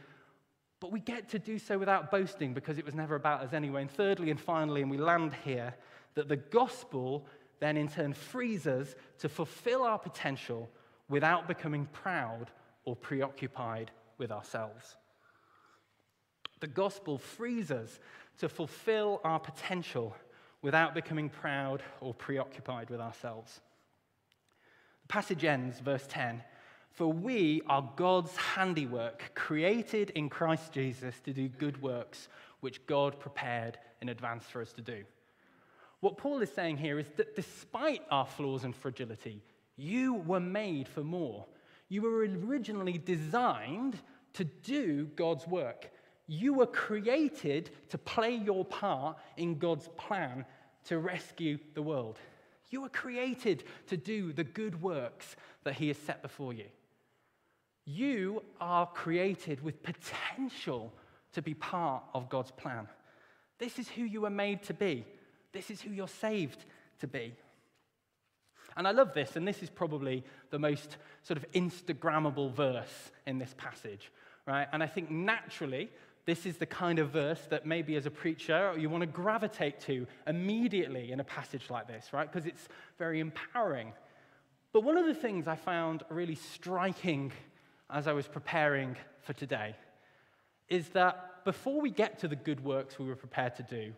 But 0.79 0.91
we 0.91 0.99
get 0.99 1.29
to 1.29 1.39
do 1.39 1.59
so 1.59 1.77
without 1.77 2.11
boasting 2.11 2.53
because 2.53 2.77
it 2.77 2.85
was 2.85 2.95
never 2.95 3.15
about 3.15 3.41
us 3.41 3.53
anyway. 3.53 3.81
And 3.81 3.91
thirdly 3.91 4.29
and 4.29 4.39
finally, 4.39 4.81
and 4.81 4.91
we 4.91 4.97
land 4.97 5.33
here, 5.43 5.73
that 6.13 6.29
the 6.29 6.37
gospel 6.37 7.25
then 7.59 7.75
in 7.75 7.87
turn 7.87 8.13
frees 8.13 8.67
us 8.67 8.95
to 9.17 9.27
fulfill 9.27 9.83
our 9.83 9.99
potential 9.99 10.69
without 11.09 11.47
becoming 11.47 11.87
proud 11.91 12.51
or 12.85 12.95
preoccupied 12.95 13.91
with 14.17 14.31
ourselves. 14.31 14.95
The 16.59 16.67
gospel 16.67 17.17
frees 17.17 17.71
us 17.71 17.99
to 18.39 18.47
fulfill 18.47 19.21
our 19.23 19.39
potential 19.39 20.15
without 20.61 20.93
becoming 20.93 21.29
proud 21.29 21.81
or 22.01 22.13
preoccupied 22.13 22.89
with 22.89 22.99
ourselves. 22.99 23.59
The 25.03 25.07
passage 25.07 25.43
ends, 25.43 25.79
verse 25.79 26.05
10 26.07 26.43
For 26.91 27.11
we 27.11 27.61
are 27.67 27.89
God's 27.95 28.35
handiwork, 28.35 29.31
created 29.35 30.11
in 30.11 30.29
Christ 30.29 30.73
Jesus 30.73 31.19
to 31.21 31.33
do 31.33 31.47
good 31.47 31.81
works, 31.81 32.27
which 32.59 32.85
God 32.85 33.19
prepared 33.19 33.77
in 34.01 34.09
advance 34.09 34.45
for 34.45 34.61
us 34.61 34.73
to 34.73 34.81
do. 34.81 35.03
What 36.01 36.17
Paul 36.17 36.41
is 36.41 36.51
saying 36.51 36.77
here 36.77 36.99
is 36.99 37.07
that 37.17 37.35
despite 37.35 38.01
our 38.09 38.25
flaws 38.25 38.63
and 38.63 38.75
fragility, 38.75 39.41
you 39.79 40.15
were 40.15 40.39
made 40.39 40.87
for 40.87 41.03
more. 41.03 41.45
You 41.87 42.03
were 42.03 42.19
originally 42.19 42.97
designed 42.97 43.99
to 44.33 44.43
do 44.43 45.05
God's 45.15 45.47
work. 45.47 45.89
You 46.27 46.53
were 46.53 46.67
created 46.67 47.71
to 47.89 47.97
play 47.97 48.35
your 48.35 48.63
part 48.63 49.17
in 49.37 49.57
God's 49.57 49.87
plan 49.97 50.45
to 50.85 50.99
rescue 50.99 51.57
the 51.73 51.81
world. 51.81 52.19
You 52.69 52.81
were 52.81 52.89
created 52.89 53.63
to 53.87 53.97
do 53.97 54.31
the 54.31 54.43
good 54.43 54.81
works 54.81 55.35
that 55.63 55.73
He 55.73 55.87
has 55.87 55.97
set 55.97 56.21
before 56.21 56.53
you. 56.53 56.65
You 57.85 58.43
are 58.61 58.85
created 58.85 59.63
with 59.63 59.81
potential 59.81 60.93
to 61.33 61.41
be 61.41 61.55
part 61.55 62.03
of 62.13 62.29
God's 62.29 62.51
plan. 62.51 62.87
This 63.57 63.79
is 63.79 63.89
who 63.89 64.03
you 64.03 64.21
were 64.21 64.29
made 64.29 64.61
to 64.63 64.73
be. 64.73 65.05
This 65.51 65.71
is 65.71 65.81
who 65.81 65.89
you're 65.89 66.07
saved 66.07 66.65
to 66.99 67.07
be. 67.07 67.33
And 68.77 68.87
I 68.87 68.91
love 68.91 69.13
this, 69.13 69.35
and 69.35 69.47
this 69.47 69.61
is 69.63 69.69
probably 69.69 70.23
the 70.51 70.59
most 70.59 70.97
sort 71.23 71.37
of 71.37 71.51
Instagrammable 71.51 72.53
verse 72.53 73.11
in 73.25 73.39
this 73.39 73.53
passage, 73.57 74.11
right? 74.45 74.67
And 74.71 74.81
I 74.81 74.87
think 74.87 75.09
naturally, 75.11 75.89
this 76.25 76.45
is 76.45 76.57
the 76.57 76.65
kind 76.65 76.99
of 76.99 77.09
verse 77.09 77.41
that 77.49 77.65
maybe 77.65 77.95
as 77.95 78.05
a 78.05 78.11
preacher 78.11 78.75
you 78.77 78.89
want 78.89 79.01
to 79.01 79.07
gravitate 79.07 79.79
to 79.81 80.05
immediately 80.27 81.11
in 81.11 81.19
a 81.19 81.23
passage 81.23 81.69
like 81.69 81.87
this, 81.87 82.13
right? 82.13 82.31
Because 82.31 82.45
it's 82.45 82.67
very 82.97 83.19
empowering. 83.19 83.93
But 84.71 84.83
one 84.83 84.97
of 84.97 85.07
the 85.07 85.15
things 85.15 85.47
I 85.47 85.55
found 85.55 86.03
really 86.09 86.35
striking 86.35 87.31
as 87.89 88.07
I 88.07 88.13
was 88.13 88.27
preparing 88.27 88.95
for 89.23 89.33
today 89.33 89.75
is 90.67 90.89
that 90.89 91.43
before 91.45 91.81
we 91.81 91.89
get 91.89 92.19
to 92.19 92.27
the 92.27 92.35
good 92.35 92.63
works 92.63 92.99
we 92.99 93.07
were 93.07 93.15
prepared 93.15 93.55
to 93.55 93.63
do, 93.63 93.93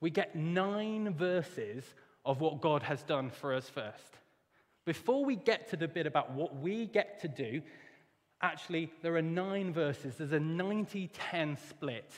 we 0.00 0.10
get 0.10 0.34
nine 0.34 1.14
verses 1.14 1.84
of 2.24 2.40
what 2.40 2.60
God 2.60 2.82
has 2.82 3.02
done 3.02 3.30
for 3.30 3.54
us 3.54 3.68
first. 3.68 4.18
Before 4.84 5.24
we 5.24 5.36
get 5.36 5.70
to 5.70 5.76
the 5.76 5.88
bit 5.88 6.06
about 6.06 6.32
what 6.32 6.56
we 6.56 6.86
get 6.86 7.20
to 7.20 7.28
do, 7.28 7.62
actually, 8.40 8.90
there 9.02 9.16
are 9.16 9.22
nine 9.22 9.72
verses. 9.72 10.16
There's 10.16 10.32
a 10.32 10.40
90 10.40 11.08
10 11.08 11.58
split 11.68 12.12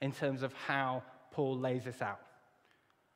in 0.00 0.12
terms 0.12 0.42
of 0.42 0.52
how 0.52 1.02
Paul 1.32 1.58
lays 1.58 1.84
this 1.84 2.02
out. 2.02 2.20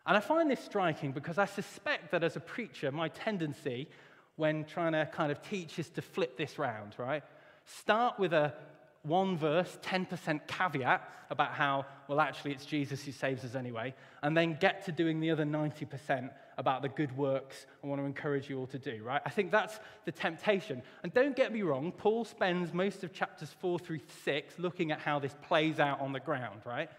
And 0.07 0.17
I 0.17 0.21
find 0.21 0.51
this 0.51 0.61
striking 0.61 1.13
because 1.13 1.39
I 1.39 1.45
suspect 1.45 2.11
that 2.11 2.25
as 2.25 2.37
a 2.37 2.41
preacher, 2.41 2.91
my 2.91 3.09
tendency 3.09 3.89
when 4.37 4.65
trying 4.65 4.93
to 4.93 5.09
kind 5.13 5.31
of 5.31 5.43
teach 5.43 5.79
is 5.79 5.91
to 5.91 6.03
flip 6.03 6.37
this 6.37 6.59
round, 6.59 6.95
right? 6.99 7.23
Start 7.65 8.19
with 8.19 8.33
a 8.33 8.55
one 9.03 9.37
verse, 9.37 9.79
10% 9.83 10.47
caveat 10.47 11.09
about 11.31 11.53
how, 11.53 11.87
well, 12.09 12.21
actually, 12.21 12.53
it's 12.53 12.65
Jesus 12.65 13.03
who 13.05 13.11
saves 13.13 13.45
us 13.45 13.55
anyway, 13.55 13.95
and 14.23 14.37
then 14.37 14.57
get 14.61 14.85
to 14.85 14.93
doing 14.93 15.19
the 15.19 15.31
other 15.31 15.45
90% 15.45 16.31
about 16.59 16.83
the 16.83 16.89
good 16.89 17.17
works 17.17 17.67
I 17.83 17.87
want 17.87 18.01
to 18.01 18.05
encourage 18.05 18.49
you 18.49 18.59
all 18.59 18.67
to 18.69 18.79
do, 18.79 19.03
right? 19.03 19.21
I 19.25 19.31
think 19.31 19.51
that's 19.51 19.81
the 20.05 20.13
temptation. 20.13 20.83
And 21.03 21.13
don't 21.13 21.35
get 21.35 21.53
me 21.53 21.63
wrong, 21.63 21.91
Paul 21.91 22.25
spends 22.25 22.73
most 22.73 23.03
of 23.03 23.13
chapters 23.13 23.51
four 23.59 23.79
through 23.79 24.01
six 24.25 24.59
looking 24.59 24.93
at 24.93 25.01
how 25.01 25.19
this 25.19 25.35
plays 25.43 25.81
out 25.81 26.01
on 26.01 26.13
the 26.13 26.21
ground, 26.21 26.61
right? 26.65 26.91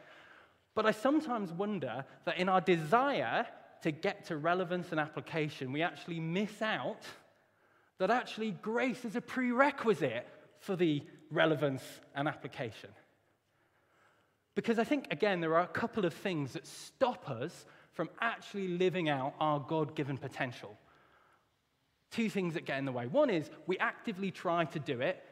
But 0.75 0.85
I 0.85 0.91
sometimes 0.91 1.51
wonder 1.51 2.03
that 2.25 2.37
in 2.37 2.49
our 2.49 2.61
desire 2.61 3.45
to 3.83 3.91
get 3.91 4.25
to 4.25 4.37
relevance 4.37 4.91
and 4.91 4.99
application, 4.99 5.71
we 5.71 5.81
actually 5.81 6.19
miss 6.19 6.61
out 6.61 7.03
that 7.99 8.09
actually 8.09 8.51
grace 8.51 9.05
is 9.05 9.15
a 9.15 9.21
prerequisite 9.21 10.27
for 10.59 10.75
the 10.75 11.03
relevance 11.33 11.83
and 12.15 12.27
application. 12.27 12.89
Because 14.55 14.77
I 14.77 14.83
think, 14.83 15.07
again, 15.11 15.41
there 15.41 15.55
are 15.55 15.63
a 15.63 15.67
couple 15.67 16.05
of 16.05 16.13
things 16.13 16.53
that 16.53 16.67
stop 16.67 17.29
us 17.29 17.65
from 17.91 18.09
actually 18.21 18.67
living 18.67 19.09
out 19.09 19.33
our 19.39 19.59
God 19.59 19.95
given 19.95 20.17
potential. 20.17 20.77
Two 22.11 22.29
things 22.29 22.53
that 22.53 22.65
get 22.65 22.77
in 22.77 22.85
the 22.85 22.91
way. 22.91 23.07
One 23.07 23.29
is 23.29 23.49
we 23.65 23.77
actively 23.79 24.31
try 24.31 24.65
to 24.65 24.79
do 24.79 25.01
it, 25.01 25.23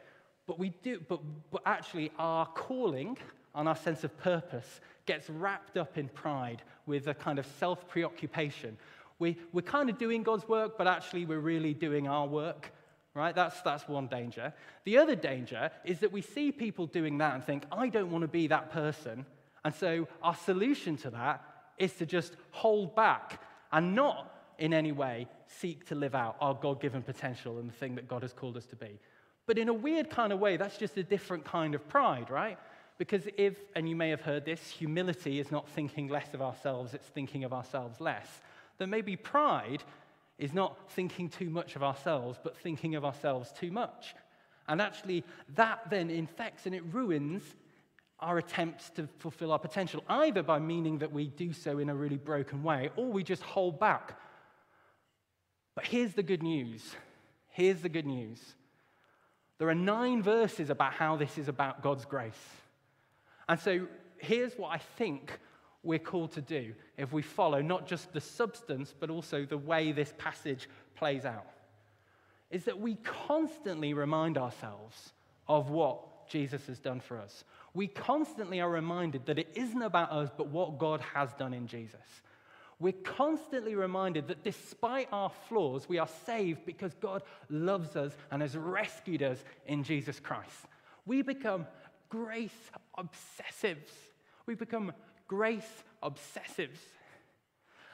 but 0.46 0.58
we 0.58 0.70
do, 0.82 1.00
but, 1.08 1.20
but 1.50 1.62
actually 1.64 2.10
our 2.18 2.46
calling 2.46 3.16
and 3.54 3.68
our 3.68 3.76
sense 3.76 4.02
of 4.02 4.16
purpose 4.18 4.80
gets 5.06 5.30
wrapped 5.30 5.76
up 5.76 5.98
in 5.98 6.08
pride 6.08 6.62
with 6.86 7.06
a 7.06 7.14
kind 7.14 7.38
of 7.38 7.46
self 7.58 7.86
preoccupation. 7.88 8.76
We, 9.18 9.36
we're 9.52 9.62
kind 9.62 9.88
of 9.88 9.98
doing 9.98 10.24
God's 10.24 10.48
work, 10.48 10.76
but 10.76 10.88
actually 10.88 11.26
we're 11.26 11.38
really 11.38 11.74
doing 11.74 12.08
our 12.08 12.26
work 12.26 12.72
right? 13.14 13.34
That's, 13.34 13.60
that's 13.62 13.86
one 13.88 14.06
danger. 14.06 14.52
The 14.84 14.98
other 14.98 15.14
danger 15.14 15.70
is 15.84 16.00
that 16.00 16.12
we 16.12 16.22
see 16.22 16.52
people 16.52 16.86
doing 16.86 17.18
that 17.18 17.34
and 17.34 17.44
think, 17.44 17.64
I 17.70 17.88
don't 17.88 18.10
want 18.10 18.22
to 18.22 18.28
be 18.28 18.46
that 18.48 18.72
person. 18.72 19.26
And 19.64 19.74
so 19.74 20.08
our 20.22 20.34
solution 20.34 20.96
to 20.98 21.10
that 21.10 21.44
is 21.78 21.92
to 21.94 22.06
just 22.06 22.36
hold 22.50 22.94
back 22.96 23.40
and 23.70 23.94
not 23.94 24.32
in 24.58 24.72
any 24.72 24.92
way 24.92 25.26
seek 25.46 25.86
to 25.88 25.94
live 25.94 26.14
out 26.14 26.36
our 26.40 26.54
God 26.54 26.80
given 26.80 27.02
potential 27.02 27.58
and 27.58 27.68
the 27.68 27.74
thing 27.74 27.94
that 27.96 28.08
God 28.08 28.22
has 28.22 28.32
called 28.32 28.56
us 28.56 28.66
to 28.66 28.76
be. 28.76 28.98
But 29.46 29.58
in 29.58 29.68
a 29.68 29.74
weird 29.74 30.08
kind 30.08 30.32
of 30.32 30.38
way, 30.38 30.56
that's 30.56 30.78
just 30.78 30.96
a 30.96 31.02
different 31.02 31.44
kind 31.44 31.74
of 31.74 31.86
pride, 31.88 32.30
right? 32.30 32.58
Because 32.96 33.22
if, 33.36 33.56
and 33.74 33.88
you 33.88 33.96
may 33.96 34.10
have 34.10 34.20
heard 34.20 34.44
this, 34.44 34.70
humility 34.70 35.40
is 35.40 35.50
not 35.50 35.68
thinking 35.70 36.08
less 36.08 36.32
of 36.34 36.40
ourselves, 36.40 36.94
it's 36.94 37.06
thinking 37.08 37.44
of 37.44 37.52
ourselves 37.52 38.00
less, 38.00 38.28
then 38.78 38.90
maybe 38.90 39.16
pride 39.16 39.82
is 40.38 40.52
not 40.52 40.90
thinking 40.92 41.28
too 41.28 41.50
much 41.50 41.76
of 41.76 41.82
ourselves, 41.82 42.38
but 42.42 42.56
thinking 42.56 42.94
of 42.94 43.04
ourselves 43.04 43.52
too 43.52 43.70
much. 43.70 44.14
And 44.68 44.80
actually, 44.80 45.24
that 45.54 45.90
then 45.90 46.10
infects 46.10 46.66
and 46.66 46.74
it 46.74 46.82
ruins 46.92 47.42
our 48.20 48.38
attempts 48.38 48.90
to 48.90 49.08
fulfill 49.18 49.52
our 49.52 49.58
potential, 49.58 50.02
either 50.08 50.42
by 50.42 50.58
meaning 50.58 50.98
that 50.98 51.12
we 51.12 51.26
do 51.26 51.52
so 51.52 51.78
in 51.78 51.88
a 51.88 51.94
really 51.94 52.16
broken 52.16 52.62
way, 52.62 52.90
or 52.96 53.06
we 53.06 53.24
just 53.24 53.42
hold 53.42 53.80
back. 53.80 54.18
But 55.74 55.86
here's 55.86 56.14
the 56.14 56.22
good 56.22 56.42
news. 56.42 56.94
Here's 57.48 57.80
the 57.80 57.88
good 57.88 58.06
news. 58.06 58.40
There 59.58 59.68
are 59.68 59.74
nine 59.74 60.22
verses 60.22 60.70
about 60.70 60.92
how 60.92 61.16
this 61.16 61.36
is 61.38 61.48
about 61.48 61.82
God's 61.82 62.04
grace. 62.04 62.32
And 63.48 63.58
so 63.58 63.86
here's 64.18 64.54
what 64.54 64.70
I 64.70 64.78
think 64.78 65.38
we're 65.82 65.98
called 65.98 66.32
to 66.32 66.40
do 66.40 66.74
if 66.96 67.12
we 67.12 67.22
follow 67.22 67.60
not 67.60 67.86
just 67.86 68.12
the 68.12 68.20
substance, 68.20 68.94
but 68.98 69.10
also 69.10 69.44
the 69.44 69.58
way 69.58 69.92
this 69.92 70.14
passage 70.18 70.68
plays 70.94 71.24
out. 71.24 71.46
Is 72.50 72.64
that 72.64 72.78
we 72.78 72.96
constantly 72.96 73.94
remind 73.94 74.38
ourselves 74.38 75.12
of 75.48 75.70
what 75.70 76.28
Jesus 76.28 76.66
has 76.66 76.78
done 76.78 77.00
for 77.00 77.18
us. 77.18 77.44
We 77.74 77.88
constantly 77.88 78.60
are 78.60 78.70
reminded 78.70 79.26
that 79.26 79.38
it 79.38 79.48
isn't 79.54 79.82
about 79.82 80.12
us, 80.12 80.30
but 80.36 80.48
what 80.48 80.78
God 80.78 81.00
has 81.14 81.32
done 81.34 81.54
in 81.54 81.66
Jesus. 81.66 82.00
We're 82.78 82.92
constantly 82.92 83.74
reminded 83.74 84.28
that 84.28 84.42
despite 84.42 85.08
our 85.12 85.30
flaws, 85.48 85.88
we 85.88 85.98
are 85.98 86.08
saved 86.26 86.66
because 86.66 86.94
God 86.94 87.22
loves 87.48 87.96
us 87.96 88.12
and 88.30 88.42
has 88.42 88.56
rescued 88.56 89.22
us 89.22 89.38
in 89.66 89.84
Jesus 89.84 90.18
Christ. 90.18 90.66
We 91.06 91.22
become 91.22 91.66
grace 92.08 92.70
obsessives. 92.98 93.92
We 94.46 94.54
become 94.54 94.92
grace 95.32 95.82
obsessives. 96.02 96.82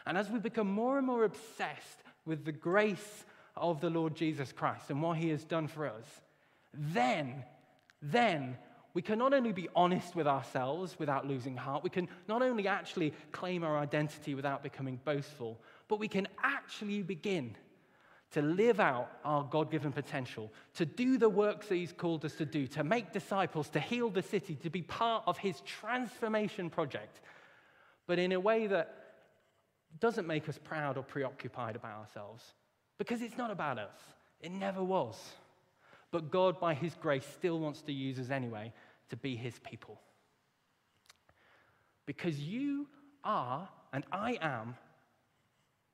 And 0.05 0.19
as 0.19 0.29
we 0.29 0.41
become 0.41 0.67
more 0.67 0.99
and 0.99 1.07
more 1.07 1.23
obsessed 1.23 2.03
with 2.27 2.45
the 2.45 2.51
grace 2.51 3.25
of 3.57 3.81
the 3.81 3.91
Lord 3.91 4.17
Jesus 4.17 4.51
Christ 4.51 4.91
and 4.91 5.01
what 5.01 5.19
he 5.19 5.29
has 5.29 5.45
done 5.45 5.69
for 5.69 5.87
us, 5.87 6.05
then, 6.75 7.45
then 8.03 8.59
we 8.93 9.03
can 9.03 9.21
not 9.21 9.33
only 9.33 9.53
be 9.53 9.69
honest 9.77 10.17
with 10.17 10.27
ourselves 10.27 10.99
without 10.99 11.29
losing 11.29 11.57
heart, 11.57 11.85
we 11.85 11.91
can 11.91 12.09
not 12.27 12.43
only 12.43 12.67
actually 12.67 13.15
claim 13.31 13.63
our 13.63 13.79
identity 13.79 14.35
without 14.35 14.65
becoming 14.65 14.99
boastful, 15.05 15.61
but 15.87 16.01
we 16.01 16.09
can 16.09 16.27
actually 16.43 17.03
begin 17.03 17.55
to 18.33 18.43
live 18.43 18.79
out 18.79 19.11
our 19.25 19.43
God 19.43 19.71
given 19.71 19.93
potential, 19.93 20.53
to 20.75 20.85
do 20.85 21.17
the 21.17 21.29
works 21.29 21.69
that 21.69 21.77
He's 21.77 21.93
called 21.93 22.25
us 22.25 22.35
to 22.35 22.45
do, 22.45 22.67
to 22.69 22.85
make 22.85 23.13
disciples, 23.13 23.69
to 23.71 23.81
heal 23.81 24.11
the 24.11 24.23
city, 24.23 24.55
to 24.57 24.71
be 24.71 24.83
part 24.83 25.25
of 25.27 25.39
His 25.39 25.61
transformation 25.63 26.69
project, 26.69 27.21
but 28.07 28.19
in 28.19 28.33
a 28.33 28.41
way 28.41 28.67
that 28.67 28.95
doesn't 30.01 30.27
make 30.27 30.49
us 30.49 30.59
proud 30.63 30.99
or 30.99 31.03
preoccupied 31.03 31.77
about 31.77 31.99
ourselves. 31.99 32.45
Because 32.99 33.23
it's 33.23 33.39
not 33.39 33.51
about 33.51 33.79
us, 33.79 33.99
it 34.41 34.53
never 34.53 34.83
was. 34.83 35.17
But 36.11 36.31
God, 36.31 36.61
by 36.61 36.75
His 36.75 36.95
grace, 36.95 37.27
still 37.35 37.59
wants 37.59 37.83
to 37.83 37.93
use 37.93 38.19
us 38.19 38.31
anyway 38.31 38.73
to 39.11 39.17
be 39.17 39.37
His 39.37 39.59
people. 39.61 40.01
Because 42.07 42.39
you 42.39 42.87
are, 43.25 43.69
and 43.93 44.05
I 44.13 44.39
am, 44.41 44.75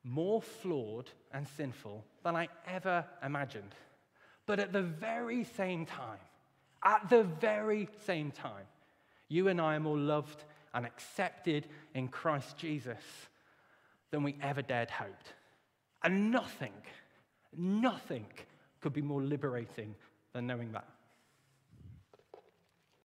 more 0.05 0.43
flawed 0.43 1.11
and 1.33 1.49
sinful 1.57 2.05
than 2.23 2.37
I 2.37 2.49
ever 2.67 3.05
imagined. 3.25 3.75
But 4.47 4.61
at 4.61 4.73
the 4.73 4.83
very 4.83 5.45
same 5.45 5.87
time, 5.87 6.19
at 6.85 7.09
the 7.09 7.25
very 7.25 7.89
same 8.05 8.31
time, 8.31 8.67
you 9.29 9.49
and 9.49 9.61
I 9.61 9.77
are 9.77 9.81
more 9.81 9.97
loved 9.97 10.45
and 10.75 10.85
accepted 10.85 11.67
in 11.95 12.09
Christ 12.09 12.59
Jesus 12.59 13.03
than 14.11 14.23
we 14.23 14.37
ever 14.43 14.61
dared 14.61 14.91
hoped. 14.91 15.33
And 16.03 16.31
nothing, 16.31 16.75
nothing 17.57 18.27
could 18.81 18.93
be 18.93 19.01
more 19.01 19.23
liberating 19.23 19.95
than 20.35 20.47
knowing 20.47 20.73
that. 20.73 20.87